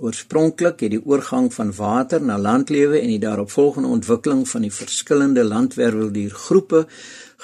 Oorspronklik 0.00 0.80
het 0.80 0.94
die 0.94 1.02
oorgang 1.04 1.50
van 1.52 1.74
water 1.76 2.22
na 2.24 2.38
landlewe 2.38 2.98
en 2.98 3.10
die 3.12 3.20
daaropvolgende 3.20 3.88
ontwikkeling 3.88 4.46
van 4.48 4.64
die 4.64 4.72
verskillende 4.72 5.44
landwerweldiergroepe 5.44 6.86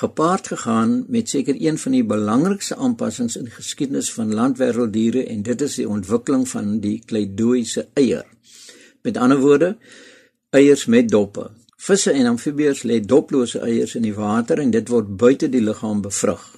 gepaard 0.01 0.47
gegaan 0.47 1.05
met 1.09 1.29
seker 1.29 1.57
een 1.61 1.79
van 1.79 1.93
die 1.93 2.05
belangrikste 2.05 2.77
aanpassings 2.77 3.37
in 3.37 3.45
die 3.51 3.53
geskiedenis 3.53 4.09
van 4.13 4.33
landwêrelddiere 4.35 5.27
en 5.27 5.43
dit 5.43 5.67
is 5.69 5.77
die 5.83 5.89
ontwikkeling 5.89 6.49
van 6.49 6.79
die 6.81 7.03
kleidoïese 7.05 7.89
eier. 7.93 8.25
Met 9.03 9.17
ander 9.17 9.41
woorde, 9.41 9.77
eiers 10.51 10.87
met 10.87 11.09
doppe. 11.13 11.51
Visse 11.77 12.13
en 12.13 12.33
amfibieërs 12.33 12.83
lê 12.89 13.03
doplose 13.05 13.61
eiers 13.61 13.95
in 14.01 14.09
die 14.09 14.17
water 14.17 14.65
en 14.65 14.73
dit 14.73 14.89
word 14.89 15.13
buite 15.17 15.53
die 15.53 15.61
liggaam 15.61 16.01
bevrug. 16.01 16.49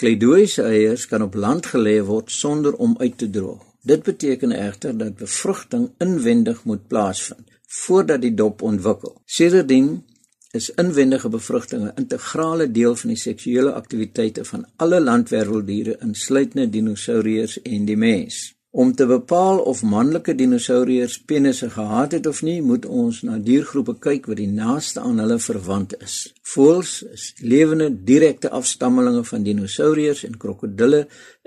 Kleidoïese 0.00 0.64
eiers 0.72 1.06
kan 1.06 1.22
op 1.22 1.36
land 1.36 1.68
gelê 1.76 2.00
word 2.00 2.32
sonder 2.32 2.74
om 2.80 2.96
uit 2.98 3.18
te 3.18 3.30
droog. 3.30 3.73
Dit 3.84 4.02
beteken 4.02 4.52
egter 4.56 4.96
dat 4.96 5.16
bevrugting 5.16 5.90
inwendig 5.98 6.64
moet 6.64 6.86
plaasvind 6.88 7.52
voordat 7.74 8.20
die 8.20 8.34
dop 8.34 8.62
ontwikkel. 8.62 9.20
Sedertdien 9.24 10.04
is 10.56 10.70
inwendige 10.80 11.28
bevrugting 11.28 11.82
'n 11.84 11.96
integrale 12.00 12.70
deel 12.70 12.96
van 12.96 13.08
die 13.08 13.18
seksuele 13.18 13.72
aktiwiteite 13.72 14.44
van 14.44 14.66
alle 14.76 15.00
landwerveldiere 15.00 15.98
insluitende 16.00 16.68
dinosourus 16.70 17.62
en 17.62 17.84
die 17.84 17.96
mens. 17.96 18.54
Om 18.74 18.94
te 18.94 19.06
bepaal 19.06 19.60
of 19.70 19.84
manlike 19.86 20.34
dinosourus 20.34 21.20
penisse 21.22 21.68
gehad 21.70 22.12
het 22.12 22.26
of 22.26 22.40
nie, 22.42 22.56
moet 22.62 22.86
ons 22.86 23.20
na 23.22 23.36
diergroepe 23.38 23.92
kyk 24.02 24.24
wat 24.26 24.40
die 24.40 24.48
naaste 24.50 24.98
aan 24.98 25.20
hulle 25.22 25.36
verwant 25.38 25.92
is. 26.02 26.16
Voëls 26.54 26.94
is 27.14 27.28
lewende 27.38 27.86
direkte 28.08 28.50
afstammelinge 28.50 29.22
van 29.28 29.44
dinosourus 29.46 30.24
en 30.26 30.34
krokodille 30.42 31.04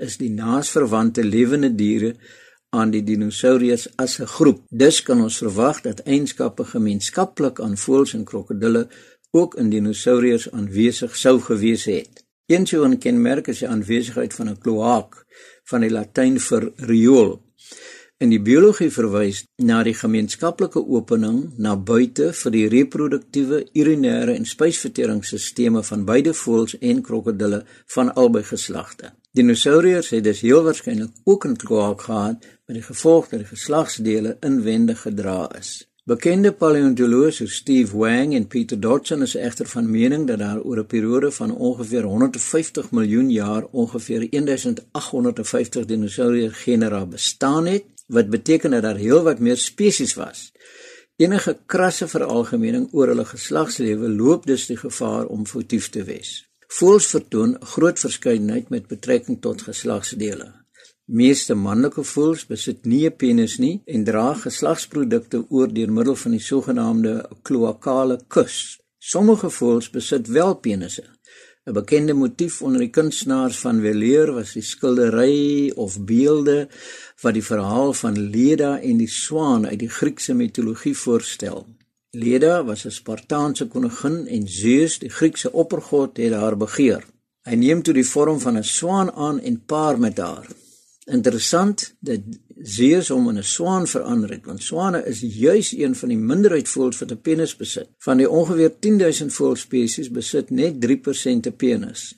is 0.08 0.16
die 0.22 0.30
naasverwante 0.32 1.26
lewende 1.28 1.74
diere 1.76 2.14
aan 2.72 2.96
die 2.96 3.04
dinosourus 3.04 3.90
as 3.98 4.20
'n 4.22 4.32
groep. 4.38 4.64
Dus 4.72 5.02
kan 5.04 5.22
ons 5.22 5.42
verwag 5.44 5.82
dat 5.82 6.06
eienskappe 6.08 6.64
gemeenskaplik 6.64 7.60
aan 7.60 7.76
voëls 7.76 8.14
en 8.14 8.24
krokodille 8.24 8.88
ook 9.32 9.56
in 9.56 9.70
dinosourus 9.70 10.52
aanwesig 10.52 11.16
sou 11.16 11.42
gewees 11.42 11.86
het. 11.86 12.24
Een 12.48 12.66
sou 12.68 12.88
'n 12.88 12.98
kenmerk 12.98 13.48
is 13.48 13.60
die 13.60 13.68
aanwesigheid 13.68 14.34
van 14.34 14.50
'n 14.50 14.58
kloak, 14.58 15.26
van 15.70 15.82
die 15.82 15.92
Latyn 15.92 16.40
vir 16.40 16.72
riool. 16.90 17.38
In 18.18 18.32
die 18.34 18.40
biologie 18.42 18.90
verwys 18.90 19.44
na 19.62 19.84
die 19.86 19.94
gemeenskaplike 19.94 20.82
opening 20.82 21.52
na 21.62 21.76
buite 21.78 22.32
vir 22.34 22.54
die 22.56 22.64
reproduktiewe, 22.74 23.60
urinêre 23.78 24.34
en 24.34 24.48
spysverteringsstelsels 24.50 25.92
van 25.92 26.06
beide 26.06 26.34
voëls 26.34 26.80
en 26.82 27.04
krokodille 27.06 27.62
van 27.94 28.10
albei 28.16 28.42
geslagte. 28.44 29.12
Dinosourus 29.38 30.10
het 30.16 30.24
dus 30.24 30.42
heel 30.42 30.64
waarskynlik 30.66 31.14
ook 31.26 31.46
'n 31.46 31.56
kloak 31.56 32.02
gehad 32.02 32.46
met 32.66 32.76
die 32.80 32.88
gevolg 32.90 33.30
dat 33.30 33.40
die 33.40 33.48
geslagsdele 33.48 34.38
inwendig 34.42 35.02
gedra 35.02 35.52
is. 35.60 35.87
Bekende 36.08 36.54
paleontoloë 36.56 37.34
soos 37.36 37.58
Steve 37.60 37.98
Wang 38.00 38.32
en 38.38 38.46
Peter 38.48 38.78
Dodson 38.80 39.26
is 39.26 39.34
egter 39.36 39.68
van 39.68 39.90
mening 39.92 40.22
dat 40.30 40.40
daar 40.40 40.62
oor 40.64 40.80
'n 40.80 40.88
periode 40.94 41.32
van 41.32 41.52
ongeveer 41.52 42.04
150 42.04 42.92
miljoen 42.92 43.30
jaar 43.30 43.66
ongeveer 43.72 44.28
1850 44.32 45.86
dinosourus 45.86 46.54
genera 46.64 47.06
bestaan 47.06 47.66
het, 47.66 47.84
wat 48.08 48.30
beteken 48.30 48.72
dat 48.72 48.82
daar 48.82 48.96
heelwat 48.96 49.40
meer 49.40 49.58
spesies 49.58 50.14
was. 50.14 50.52
Enige 51.16 51.58
krasse 51.66 52.08
veralgemening 52.08 52.88
oor 52.92 53.08
hulle 53.08 53.26
geslagslewe 53.26 54.10
loop 54.10 54.46
dus 54.46 54.66
die 54.66 54.78
gevaar 54.78 55.26
om 55.26 55.46
foutief 55.46 55.90
te 55.90 56.04
wees. 56.04 56.50
Voëls 56.68 57.08
vertoon 57.08 57.58
groot 57.60 58.00
verskeidenheid 58.00 58.70
met 58.70 58.88
betrekking 58.88 59.42
tot 59.42 59.62
geslagsdele. 59.62 60.67
Meeste 61.10 61.56
manlike 61.56 62.04
voëls 62.04 62.42
besit 62.50 62.86
nie 62.86 63.06
'n 63.08 63.16
penis 63.16 63.54
nie 63.64 63.82
en 63.94 64.04
dra 64.04 64.34
geslagsprodukte 64.34 65.46
oor 65.50 65.70
deur 65.74 65.92
middel 65.98 66.16
van 66.16 66.32
die 66.32 66.46
sogenaamde 66.52 67.14
kloakale 67.44 68.18
kus. 68.28 68.80
Sommige 69.00 69.50
voëls 69.50 69.90
besit 69.90 70.28
wel 70.28 70.56
penisse. 70.56 71.06
'n 71.66 71.74
Bekende 71.74 72.14
motief 72.14 72.62
onder 72.62 72.80
die 72.80 72.90
kunstenaars 72.90 73.60
van 73.60 73.80
weleer 73.82 74.34
was 74.34 74.54
die 74.54 74.62
skildery 74.62 75.72
of 75.76 75.98
beelde 76.12 76.68
wat 77.22 77.34
die 77.34 77.48
verhaal 77.52 77.94
van 77.94 78.20
Leda 78.36 78.80
en 78.80 78.98
die 78.98 79.10
swaan 79.24 79.66
uit 79.66 79.80
die 79.80 79.94
Griekse 80.00 80.34
mitologie 80.34 80.98
voorstel. 80.98 81.66
Leda 82.12 82.64
was 82.66 82.86
'n 82.86 82.92
Spartaanse 82.92 83.68
koningin 83.68 84.28
en 84.28 84.48
Zeus, 84.48 85.00
die 85.00 85.10
Griekse 85.10 85.52
oppergod, 85.52 86.18
het 86.18 86.34
haar 86.34 86.58
begeer. 86.58 87.04
Hy 87.48 87.56
neem 87.56 87.82
toe 87.82 87.94
die 87.94 88.10
vorm 88.14 88.40
van 88.40 88.58
'n 88.58 88.64
swaan 88.64 89.12
aan 89.12 89.40
en 89.40 89.66
paar 89.66 90.00
met 90.00 90.18
haar. 90.18 90.48
Interessant 91.08 91.96
dat 92.00 92.20
Zeus 92.62 93.08
hom 93.08 93.30
in 93.30 93.38
'n 93.38 93.44
swaan 93.44 93.88
verander 93.88 94.30
het, 94.30 94.46
want 94.46 94.64
swane 94.64 95.06
is 95.06 95.20
juis 95.20 95.72
een 95.72 95.96
van 95.96 96.10
die 96.10 96.18
minderheid 96.18 96.70
voëls 96.70 97.00
wat 97.00 97.12
'n 97.12 97.22
penis 97.22 97.56
besit. 97.56 97.90
Van 97.98 98.18
die 98.18 98.30
ongeveer 98.30 98.72
10000 98.80 99.34
voëlspesies 99.34 100.12
besit 100.12 100.50
net 100.50 100.82
3% 100.82 101.48
'n 101.48 101.56
penis. 101.56 102.16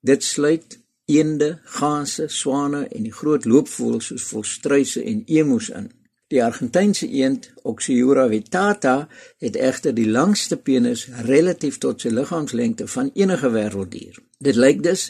Dit 0.00 0.24
sluit 0.24 0.78
eende, 1.04 1.58
ganse, 1.64 2.24
swane 2.28 2.88
en 2.88 3.02
die 3.02 3.12
groot 3.12 3.44
loopvoëls 3.44 4.06
soos 4.06 4.22
volstruise 4.22 5.02
en 5.02 5.22
emus 5.26 5.68
in. 5.68 5.90
Die 6.28 6.44
Argentynse 6.44 7.08
eend 7.08 7.46
Oxyura 7.62 8.26
vittata 8.28 9.08
het 9.40 9.56
egter 9.56 9.94
die 9.96 10.08
langste 10.10 10.56
penis 10.56 11.06
relatief 11.24 11.78
tot 11.78 12.04
sy 12.04 12.10
liggaamslengte 12.12 12.86
van 12.86 13.08
enige 13.14 13.48
wêrelddier. 13.54 14.18
Dit 14.38 14.58
lyk 14.60 14.82
dus 14.84 15.06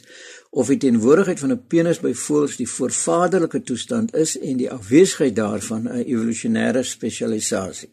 of 0.51 0.67
die 0.67 0.81
teenwoordigheid 0.85 1.41
van 1.41 1.53
'n 1.53 1.67
penis 1.67 2.01
by 2.01 2.13
voëls 2.15 2.57
die 2.57 2.69
voorvaderlike 2.69 3.63
toestand 3.63 4.15
is 4.15 4.39
en 4.39 4.57
die 4.57 4.71
afwesigheid 4.71 5.37
daarvan 5.37 5.89
'n 5.89 6.05
evolusionêre 6.05 6.83
spesialisasie. 6.83 7.91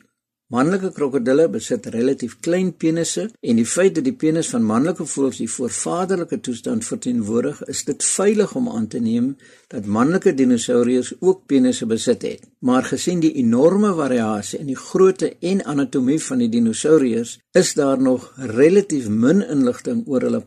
Manlike 0.53 0.91
krokodille 0.93 1.47
besit 1.49 1.87
relatief 1.89 2.35
klein 2.45 2.67
penisse 2.77 3.23
en 3.41 3.57
die 3.57 3.65
feit 3.65 3.95
dat 3.95 4.05
die 4.05 4.13
penis 4.13 4.51
van 4.53 4.67
manlike 4.69 5.07
voëls 5.09 5.39
die 5.41 5.47
voorvaderlike 5.49 6.37
toestand 6.45 6.85
verteenwoordig, 6.85 7.63
is 7.73 7.81
dit 7.87 8.05
veilig 8.05 8.53
om 8.59 8.69
aan 8.69 8.85
te 8.87 9.01
neem 9.01 9.31
dat 9.73 9.89
manlike 9.89 10.35
dinosourus 10.37 11.15
ook 11.19 11.47
penisse 11.49 11.89
besit 11.89 12.21
het. 12.21 12.45
Maar 12.59 12.85
gesien 12.91 13.25
die 13.25 13.33
enorme 13.41 13.95
variasie 13.97 14.59
in 14.59 14.69
die 14.69 14.77
grootte 14.77 15.31
en 15.41 15.65
anatomie 15.65 16.21
van 16.27 16.45
die 16.45 16.51
dinosourus, 16.53 17.39
is 17.57 17.73
daar 17.73 17.97
nog 17.97 18.29
relatief 18.37 19.09
min 19.09 19.41
inligting 19.41 20.05
oor 20.05 20.29
hulle 20.29 20.45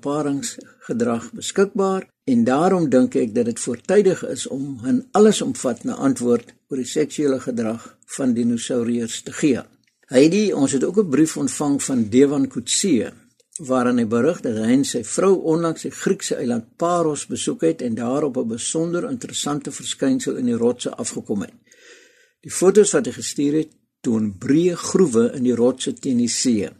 paringsgedrag 0.88 1.33
beskikbaar 1.33 2.09
en 2.25 2.45
daarom 2.45 2.88
dink 2.88 3.14
ek 3.14 3.35
dat 3.35 3.47
dit 3.47 3.61
voortydig 3.61 4.25
is 4.28 4.47
om 4.47 4.80
'n 4.85 5.09
allesomvattende 5.12 5.95
antwoord 5.95 6.54
oor 6.68 6.76
die 6.76 6.87
seksuele 6.87 7.40
gedrag 7.40 7.99
van 8.16 8.35
dinosourus 8.35 9.23
te 9.23 9.33
gee. 9.33 9.61
Heidi, 10.09 10.52
ons 10.52 10.73
het 10.73 10.85
ook 10.85 10.99
'n 10.99 11.09
brief 11.11 11.37
ontvang 11.37 11.83
van 11.83 12.09
Devan 12.09 12.49
Kutse 12.49 13.12
waarin 13.59 13.99
hy 13.99 14.07
berig 14.07 14.40
dat 14.40 14.57
hy 14.57 14.73
en 14.73 14.85
sy 14.85 15.04
vrou 15.04 15.35
onlangs 15.42 15.83
die 15.83 15.90
Griekse 15.90 16.35
eiland 16.37 16.76
Paros 16.76 17.26
besoek 17.26 17.61
het 17.61 17.83
en 17.83 17.95
daar 17.95 18.23
op 18.23 18.37
'n 18.37 18.49
besonder 18.49 19.11
interessante 19.11 19.71
verskynsel 19.71 20.37
in 20.37 20.45
die 20.45 20.57
rotse 20.57 20.90
afgekom 20.90 21.40
het. 21.40 21.54
Die 22.40 22.50
fotos 22.50 22.92
wat 22.92 23.07
hy 23.07 23.12
gestuur 23.12 23.52
het, 23.52 23.71
toon 24.00 24.38
breë 24.38 24.75
groewe 24.75 25.33
in 25.35 25.42
die 25.42 25.54
rotse 25.54 25.92
teen 25.92 26.18
die 26.18 26.28
see. 26.28 26.71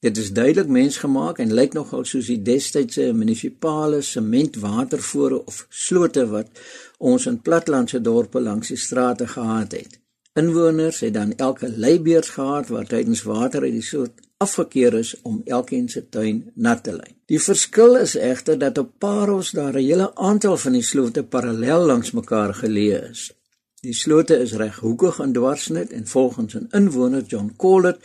Dit 0.00 0.16
is 0.16 0.32
duidelik 0.32 0.68
mensgemaak 0.68 1.38
en 1.38 1.50
lyk 1.52 1.74
nogal 1.76 2.06
soos 2.08 2.30
die 2.32 2.38
destydse 2.42 3.10
munisipale 3.12 3.98
sementwatervore 4.00 5.42
of 5.44 5.66
slote 5.68 6.24
wat 6.30 6.62
ons 6.98 7.26
in 7.28 7.36
platlandse 7.44 8.00
dorpe 8.00 8.40
langs 8.40 8.72
die 8.72 8.78
strate 8.80 9.26
gehad 9.28 9.76
het. 9.76 9.98
Inwoners 10.40 11.02
het 11.04 11.14
dan 11.14 11.34
elke 11.36 11.68
leibeers 11.68 12.32
gehad 12.38 12.72
wat 12.72 12.88
tydens 12.88 13.26
water 13.28 13.66
uit 13.66 13.76
die 13.76 13.84
soort 13.84 14.24
afgekeer 14.40 14.96
is 15.02 15.12
om 15.22 15.42
elkeen 15.44 15.88
se 15.88 16.06
tuin 16.08 16.46
nat 16.54 16.80
te 16.84 16.96
lê. 16.96 17.12
Die 17.28 17.42
verskil 17.42 17.98
is 18.00 18.16
egter 18.16 18.56
dat 18.58 18.78
op 18.80 18.94
Paros 18.98 19.50
daar 19.50 19.76
'n 19.76 19.84
hele 19.84 20.14
aantal 20.14 20.56
van 20.56 20.72
die 20.72 20.86
slote 20.92 21.22
parallel 21.22 21.86
langs 21.86 22.10
mekaar 22.10 22.54
geleë 22.54 23.10
is. 23.10 23.32
Die 23.80 23.94
slote 23.94 24.36
is 24.38 24.52
reghoekig 24.52 25.18
in 25.18 25.32
dwarsnit 25.32 25.92
en 25.92 26.06
volgens 26.06 26.54
'n 26.54 26.68
inwoner 26.70 27.22
John 27.22 27.52
Collett 27.56 27.98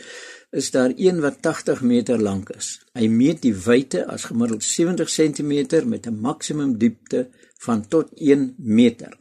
is 0.56 0.70
daar 0.70 0.92
een 0.96 1.20
wat 1.20 1.42
80 1.42 1.82
meter 1.82 2.22
lank 2.22 2.48
is. 2.48 2.68
Hy 2.96 3.06
meet 3.12 3.42
die 3.44 3.54
wyte 3.54 4.06
as 4.08 4.24
gemiddeld 4.30 4.64
70 4.64 5.10
cm 5.12 5.52
met 5.88 6.06
'n 6.06 6.20
maksimum 6.20 6.78
diepte 6.78 7.28
van 7.64 7.88
tot 7.88 8.08
1 8.14 8.54
meter. 8.56 9.18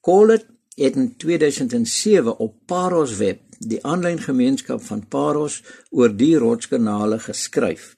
Collett 0.00 0.46
het 0.74 0.96
in 0.96 1.16
2007 1.16 2.36
op 2.36 2.54
Paros 2.66 3.16
web 3.16 3.40
die 3.58 3.84
aanlyn 3.84 4.18
gemeenskap 4.18 4.82
van 4.82 5.08
Paros 5.08 5.62
oor 5.90 6.16
die 6.16 6.36
rotskanale 6.36 7.18
geskryf. 7.18 7.94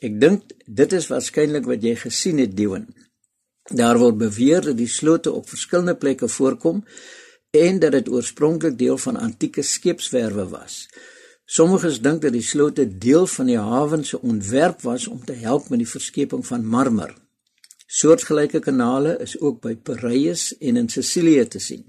Ek 0.00 0.20
dink 0.20 0.42
dit 0.66 0.92
is 0.92 1.06
waarskynlik 1.10 1.64
wat 1.64 1.82
jy 1.82 1.94
gesien 1.96 2.38
het 2.38 2.56
Dion. 2.56 2.86
Daar 3.62 3.98
word 3.98 4.18
beweer 4.18 4.60
dat 4.60 4.76
die 4.76 4.88
slote 4.88 5.32
op 5.32 5.48
verskillende 5.48 5.96
plekke 5.96 6.28
voorkom 6.28 6.84
en 7.50 7.78
dat 7.78 7.92
dit 7.92 8.08
oorspronklik 8.08 8.78
deel 8.78 8.98
van 8.98 9.16
antieke 9.16 9.62
skeepswerwe 9.62 10.48
was. 10.48 10.88
Sommiges 11.48 12.02
dink 12.04 12.20
dat 12.20 12.34
die 12.36 12.44
slote 12.44 12.84
deel 13.00 13.24
van 13.32 13.48
die 13.48 13.56
hawe 13.56 14.02
se 14.04 14.18
ontwerp 14.20 14.82
was 14.84 15.06
om 15.08 15.22
te 15.24 15.32
help 15.32 15.70
met 15.72 15.80
die 15.80 15.88
verskeping 15.88 16.42
van 16.44 16.66
marmer. 16.74 17.14
Soortgelyke 17.88 18.60
kanale 18.60 19.14
is 19.24 19.38
ook 19.40 19.62
by 19.64 19.72
Piraeus 19.80 20.50
en 20.60 20.76
in 20.76 20.90
Sicilië 20.92 21.46
te 21.48 21.58
sien. 21.58 21.86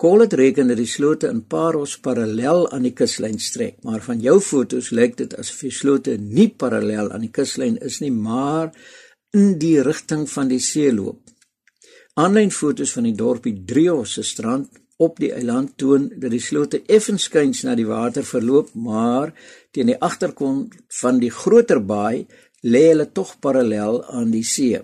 Collet 0.00 0.32
reken 0.32 0.72
dat 0.72 0.80
die 0.80 0.88
slote 0.88 1.28
in 1.28 1.42
Paros 1.46 1.98
parallel 2.00 2.64
aan 2.72 2.88
die 2.88 2.94
kuslyn 2.96 3.36
strek, 3.38 3.82
maar 3.84 4.00
van 4.00 4.22
jou 4.24 4.38
fotos 4.40 4.88
lyk 4.96 5.18
dit 5.20 5.36
asof 5.36 5.60
die 5.68 5.74
slote 5.82 6.16
nie 6.16 6.48
parallel 6.48 7.12
aan 7.12 7.26
die 7.28 7.34
kuslyn 7.36 7.76
is 7.84 8.00
nie, 8.00 8.10
maar 8.10 8.72
in 9.36 9.58
die 9.60 9.76
rigting 9.84 10.24
van 10.30 10.48
die 10.48 10.62
see 10.62 10.88
loop. 10.92 11.20
Aanlyn 12.16 12.50
fotos 12.50 12.96
van 12.96 13.10
die 13.10 13.14
dorpie 13.18 13.58
Drios 13.68 14.16
se 14.16 14.24
strand 14.24 14.72
op 14.96 15.18
die 15.18 15.32
eiland 15.32 15.72
toon 15.76 16.08
dat 16.16 16.30
die 16.30 16.42
slote 16.42 16.82
effens 16.86 17.26
skuins 17.28 17.62
na 17.66 17.74
die 17.74 17.86
water 17.86 18.24
verloop, 18.24 18.74
maar 18.74 19.32
teen 19.70 19.90
die 19.90 20.00
agterkant 20.00 20.74
van 21.00 21.18
die 21.18 21.32
groter 21.34 21.80
baai 21.82 22.26
lê 22.62 22.88
hulle 22.90 23.08
tog 23.12 23.36
parallel 23.40 24.04
aan 24.04 24.30
die 24.32 24.44
see. 24.46 24.80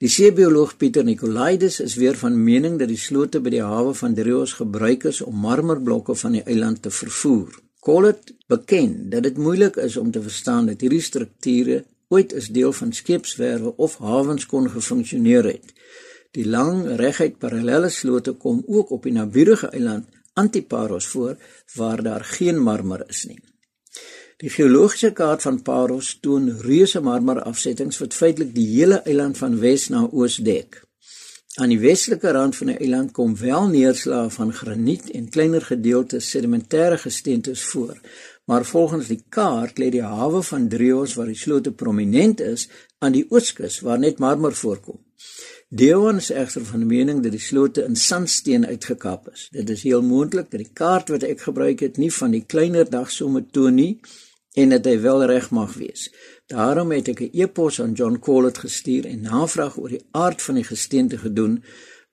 Die 0.00 0.08
seebioloog 0.08 0.78
Pieter 0.80 1.04
Nicolaides 1.04 1.80
is 1.84 1.98
weer 2.00 2.16
van 2.16 2.38
mening 2.44 2.78
dat 2.80 2.88
die 2.88 3.00
slote 3.00 3.42
by 3.44 3.50
die 3.52 3.64
hawe 3.64 3.92
van 3.98 4.14
Drios 4.16 4.54
gebruik 4.56 5.04
is 5.10 5.20
om 5.20 5.42
marmerblokke 5.42 6.14
van 6.16 6.38
die 6.38 6.46
eiland 6.46 6.80
te 6.86 6.92
vervoer. 6.94 7.58
Collet 7.84 8.32
beken 8.48 9.10
dat 9.12 9.26
dit 9.28 9.36
moeilik 9.36 9.76
is 9.76 9.96
om 10.00 10.10
te 10.10 10.22
verstaan 10.22 10.70
dat 10.72 10.80
hierdie 10.80 11.02
strukture 11.04 11.82
ooit 12.08 12.32
as 12.34 12.48
deel 12.48 12.72
van 12.72 12.92
skeepswerwe 12.96 13.74
of 13.76 13.98
hawens 14.00 14.46
kon 14.46 14.70
gefunksioneer 14.72 15.44
het. 15.52 15.76
Die 16.36 16.46
lang 16.46 16.84
reguit 16.98 17.38
parallelle 17.42 17.88
slote 17.90 18.32
kom 18.32 18.62
ook 18.66 18.90
op 18.90 19.06
die 19.06 19.12
naburige 19.12 19.70
eiland 19.74 20.06
Antiparos 20.38 21.06
voor 21.06 21.36
waar 21.74 22.02
daar 22.02 22.24
geen 22.24 22.58
marmer 22.58 23.02
is 23.08 23.24
nie. 23.24 23.40
Die 24.40 24.50
geologiese 24.50 25.10
kaart 25.12 25.42
van 25.42 25.62
Paros 25.62 26.14
toon 26.24 26.46
reuse 26.64 27.00
marmerafsettings 27.04 27.98
wat 28.00 28.14
feitelik 28.14 28.54
die 28.54 28.68
hele 28.68 29.02
eiland 29.02 29.36
van 29.38 29.58
wes 29.60 29.88
na 29.92 30.06
oos 30.12 30.38
dek. 30.46 30.78
Aan 31.60 31.74
die 31.74 31.80
westelike 31.82 32.30
rand 32.32 32.56
van 32.56 32.70
die 32.70 32.78
eiland 32.78 33.12
kom 33.12 33.34
wel 33.36 33.66
neerslae 33.68 34.30
van 34.30 34.52
graniet 34.54 35.10
en 35.10 35.28
kleiner 35.34 35.66
gedeeltes 35.66 36.30
sedimentêre 36.30 36.96
gesteentes 37.02 37.64
voor, 37.72 37.98
maar 38.46 38.64
volgens 38.64 39.10
die 39.10 39.24
kaart 39.28 39.82
lê 39.82 39.90
die 39.90 40.06
hawe 40.06 40.40
van 40.46 40.68
Drios 40.68 41.18
waar 41.18 41.28
die 41.28 41.42
slote 41.42 41.72
prominent 41.72 42.40
is 42.40 42.68
aan 42.98 43.12
die 43.18 43.26
ooskus 43.28 43.80
waar 43.84 43.98
net 43.98 44.22
marmer 44.22 44.54
voorkom. 44.54 45.02
Deon 45.72 46.16
is 46.16 46.32
egter 46.34 46.64
van 46.66 46.86
mening 46.86 47.20
dat 47.22 47.30
die 47.30 47.40
slote 47.40 47.84
in 47.86 47.96
sandsteen 47.96 48.66
uitgekap 48.66 49.28
is. 49.30 49.48
Dit 49.54 49.70
is 49.70 49.82
heel 49.86 50.02
moontlik 50.02 50.50
dat 50.50 50.58
die 50.58 50.72
kaart 50.72 51.12
wat 51.14 51.22
ek 51.22 51.44
gebruik 51.46 51.80
het 51.80 51.96
nie 51.96 52.10
van 52.10 52.34
die 52.34 52.42
kleiner 52.42 52.90
dagsomme 52.90 53.44
toon 53.54 53.78
nie, 53.78 54.00
en 54.58 54.74
dat 54.74 54.88
hy 54.90 54.96
wel 55.00 55.24
reg 55.30 55.50
mag 55.54 55.76
wees. 55.78 56.08
Daarom 56.50 56.90
het 56.90 57.08
ek 57.08 57.20
'n 57.20 57.30
e-pos 57.32 57.80
aan 57.80 57.92
John 57.92 58.18
Collett 58.18 58.58
gestuur 58.58 59.06
en 59.06 59.20
navraag 59.20 59.78
oor 59.78 59.88
die 59.88 60.06
aard 60.10 60.42
van 60.42 60.54
die 60.54 60.64
gesteente 60.64 61.18
gedoen, 61.18 61.62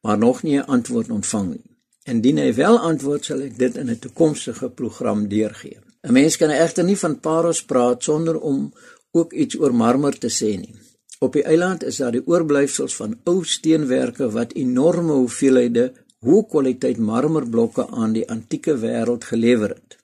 maar 0.02 0.18
nog 0.18 0.44
nie 0.44 0.58
'n 0.58 0.66
antwoord 0.66 1.10
ontvang 1.10 1.50
nie. 1.50 1.66
Indien 2.04 2.38
hy 2.38 2.54
wel 2.54 2.80
antwoord, 2.80 3.26
sal 3.26 3.42
ek 3.42 3.58
dit 3.58 3.76
in 3.76 3.90
'n 3.90 4.00
toekomstige 4.00 4.70
program 4.70 5.28
deurgee. 5.28 5.80
'n 6.04 6.14
Mens 6.14 6.38
kan 6.38 6.50
egter 6.50 6.84
nie 6.84 6.98
van 6.98 7.20
Paros 7.20 7.66
praat 7.66 8.04
sonder 8.04 8.40
om 8.40 8.74
ook 9.12 9.34
iets 9.34 9.60
oor 9.60 9.74
marmer 9.74 10.18
te 10.18 10.30
sê 10.30 10.58
nie. 10.60 10.76
Op 11.20 11.34
die 11.34 11.44
eiland 11.44 11.84
is 11.84 11.98
daar 11.98 12.14
die 12.14 12.26
oorblyfsels 12.26 12.96
van 12.96 13.16
ou 13.26 13.40
steenwerke 13.46 14.30
wat 14.34 14.54
enorme 14.54 15.16
hoeveelhede 15.18 15.88
hoë 16.26 16.44
kwaliteit 16.52 17.00
marmerblokke 17.02 17.88
aan 17.90 18.14
die 18.14 18.26
antieke 18.30 18.76
wêreld 18.82 19.26
gelewer 19.26 19.74
het. 19.74 19.98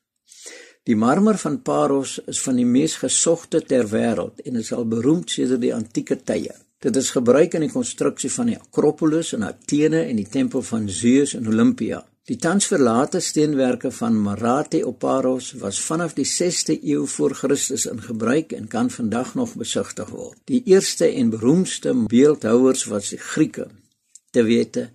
Die 0.84 0.96
marmer 0.96 1.38
van 1.38 1.62
Paros 1.62 2.18
is 2.28 2.42
van 2.44 2.58
die 2.60 2.66
mees 2.66 2.96
gesogte 3.00 3.62
ter 3.62 3.86
wêreld 3.92 4.42
en 4.44 4.58
is 4.60 4.74
al 4.74 4.88
beroemd 4.90 5.30
sedert 5.32 5.62
die 5.62 5.74
antieke 5.74 6.18
tye. 6.18 6.56
Dit 6.84 6.98
is 7.00 7.14
gebruik 7.16 7.54
in 7.54 7.64
die 7.68 7.72
konstruksie 7.72 8.32
van 8.34 8.50
die 8.52 8.58
Akropolis 8.58 9.32
in 9.38 9.46
Athene 9.48 10.02
en 10.10 10.18
die 10.20 10.28
tempel 10.28 10.66
van 10.66 10.90
Zeus 10.90 11.38
in 11.38 11.48
Olympia. 11.48 12.02
Die 12.24 12.38
tans 12.40 12.70
verlate 12.72 13.20
steenwerke 13.20 13.90
van 13.92 14.16
Marate 14.22 14.80
op 14.88 15.00
Paros 15.00 15.50
was 15.60 15.82
vanaf 15.84 16.14
die 16.16 16.24
6ste 16.24 16.78
eeu 16.80 17.02
voor 17.12 17.34
Christus 17.36 17.84
in 17.86 18.00
gebruik 18.02 18.54
en 18.56 18.68
kan 18.72 18.90
vandag 18.90 19.34
nog 19.36 19.56
besigtig 19.60 20.08
word. 20.10 20.38
Die 20.48 20.62
eerste 20.72 21.10
en 21.12 21.34
beroemdste 21.34 21.92
beeldhouers 22.08 22.86
was 22.88 23.10
die 23.12 23.20
Grieke. 23.20 23.68
Te 24.32 24.44
wete 24.48 24.86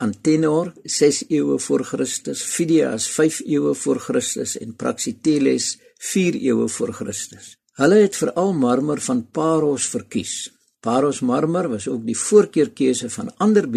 Antenor 0.00 0.72
6 0.82 1.24
eeue 1.28 1.58
voor 1.58 1.84
Christus, 1.84 2.42
Phidias 2.42 3.10
5 3.12 3.42
eeue 3.44 3.74
voor 3.74 4.00
Christus 4.00 4.56
en 4.58 4.72
Praxiteles 4.76 5.74
4 5.98 6.40
eeue 6.40 6.68
voor 6.68 6.92
Christus. 6.92 7.58
Hulle 7.76 8.00
het 8.06 8.16
veral 8.16 8.54
marmer 8.56 9.00
van 9.00 9.26
Paros 9.30 9.84
verkies. 9.92 10.48
Paros 10.80 11.20
marmer 11.20 11.68
was 11.68 11.88
ook 11.88 12.06
die 12.06 12.16
voorkeurkeuse 12.16 13.10
van 13.10 13.36
ander 13.36 13.68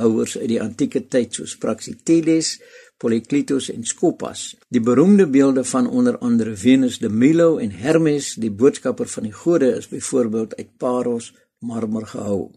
houers 0.00 0.38
uit 0.38 0.48
die 0.48 0.60
antieke 0.62 1.04
tyd 1.12 1.36
soos 1.36 1.56
Praxiteles, 1.60 2.56
Polykleitos 3.00 3.70
en 3.72 3.84
Skopas. 3.88 4.56
Die 4.68 4.82
beroemde 4.84 5.26
beelde 5.26 5.64
van 5.64 5.88
onder 5.88 6.18
andere 6.18 6.56
Venus 6.56 6.98
de 6.98 7.08
Milo 7.08 7.56
en 7.56 7.70
Hermes, 7.70 8.34
die 8.36 8.50
boodskapper 8.50 9.08
van 9.08 9.28
die 9.28 9.36
gode, 9.36 9.70
is 9.76 9.88
byvoorbeeld 9.88 10.56
uit 10.56 10.76
Paros 10.76 11.32
marmer 11.64 12.06
gehou. 12.06 12.50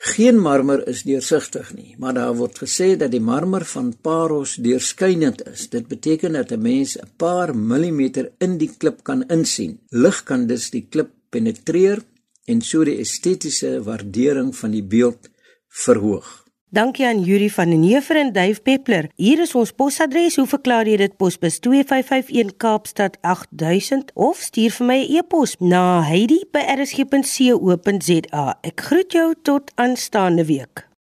Geen 0.00 0.38
marmer 0.40 0.80
is 0.88 1.02
deursigtig 1.04 1.74
nie, 1.76 1.94
maar 2.00 2.14
daar 2.16 2.36
word 2.36 2.62
gesê 2.62 2.94
dat 2.96 3.12
die 3.12 3.20
marmer 3.20 3.66
van 3.68 3.90
Paros 4.00 4.54
deurskynend 4.56 5.42
is. 5.48 5.66
Dit 5.68 5.88
beteken 5.88 6.32
dat 6.32 6.52
'n 6.52 6.62
mens 6.62 6.96
'n 6.96 7.08
paar 7.16 7.56
millimeter 7.56 8.30
in 8.38 8.56
die 8.58 8.70
klip 8.78 9.02
kan 9.04 9.28
insien. 9.28 9.78
Lig 9.88 10.22
kan 10.22 10.46
dus 10.46 10.70
die 10.70 10.86
klip 10.88 11.10
penetreer 11.30 12.02
en 12.44 12.62
so 12.62 12.84
die 12.84 12.98
estetiese 12.98 13.82
waardering 13.82 14.56
van 14.56 14.70
die 14.70 14.82
beeld 14.82 15.28
verhoog. 15.70 16.48
Dankie 16.70 17.06
aan 17.06 17.22
Yuri 17.22 17.50
van 17.50 17.70
den 17.70 17.82
Heever 17.82 18.16
en 18.16 18.32
Dave 18.32 18.60
Peppler. 18.62 19.10
Hier 19.14 19.40
is 19.42 19.54
ons 19.54 19.72
posadres. 19.72 20.36
Hoe 20.38 20.46
verklaar 20.46 20.86
jy 20.86 20.96
dit? 21.00 21.16
Posbus 21.18 21.58
2551 21.58 22.56
Kaapstad 22.62 23.18
8000 23.26 24.10
of 24.14 24.36
stuur 24.38 24.70
vir 24.70 24.86
my 24.86 25.02
'n 25.02 25.06
e 25.10 25.18
e-pos 25.18 25.56
na 25.58 26.02
heidi@rsg.co.za. 26.02 28.58
Ek 28.62 28.80
groet 28.80 29.12
jou 29.12 29.34
tot 29.42 29.72
aanstaande 29.74 30.46
week. 30.46 30.89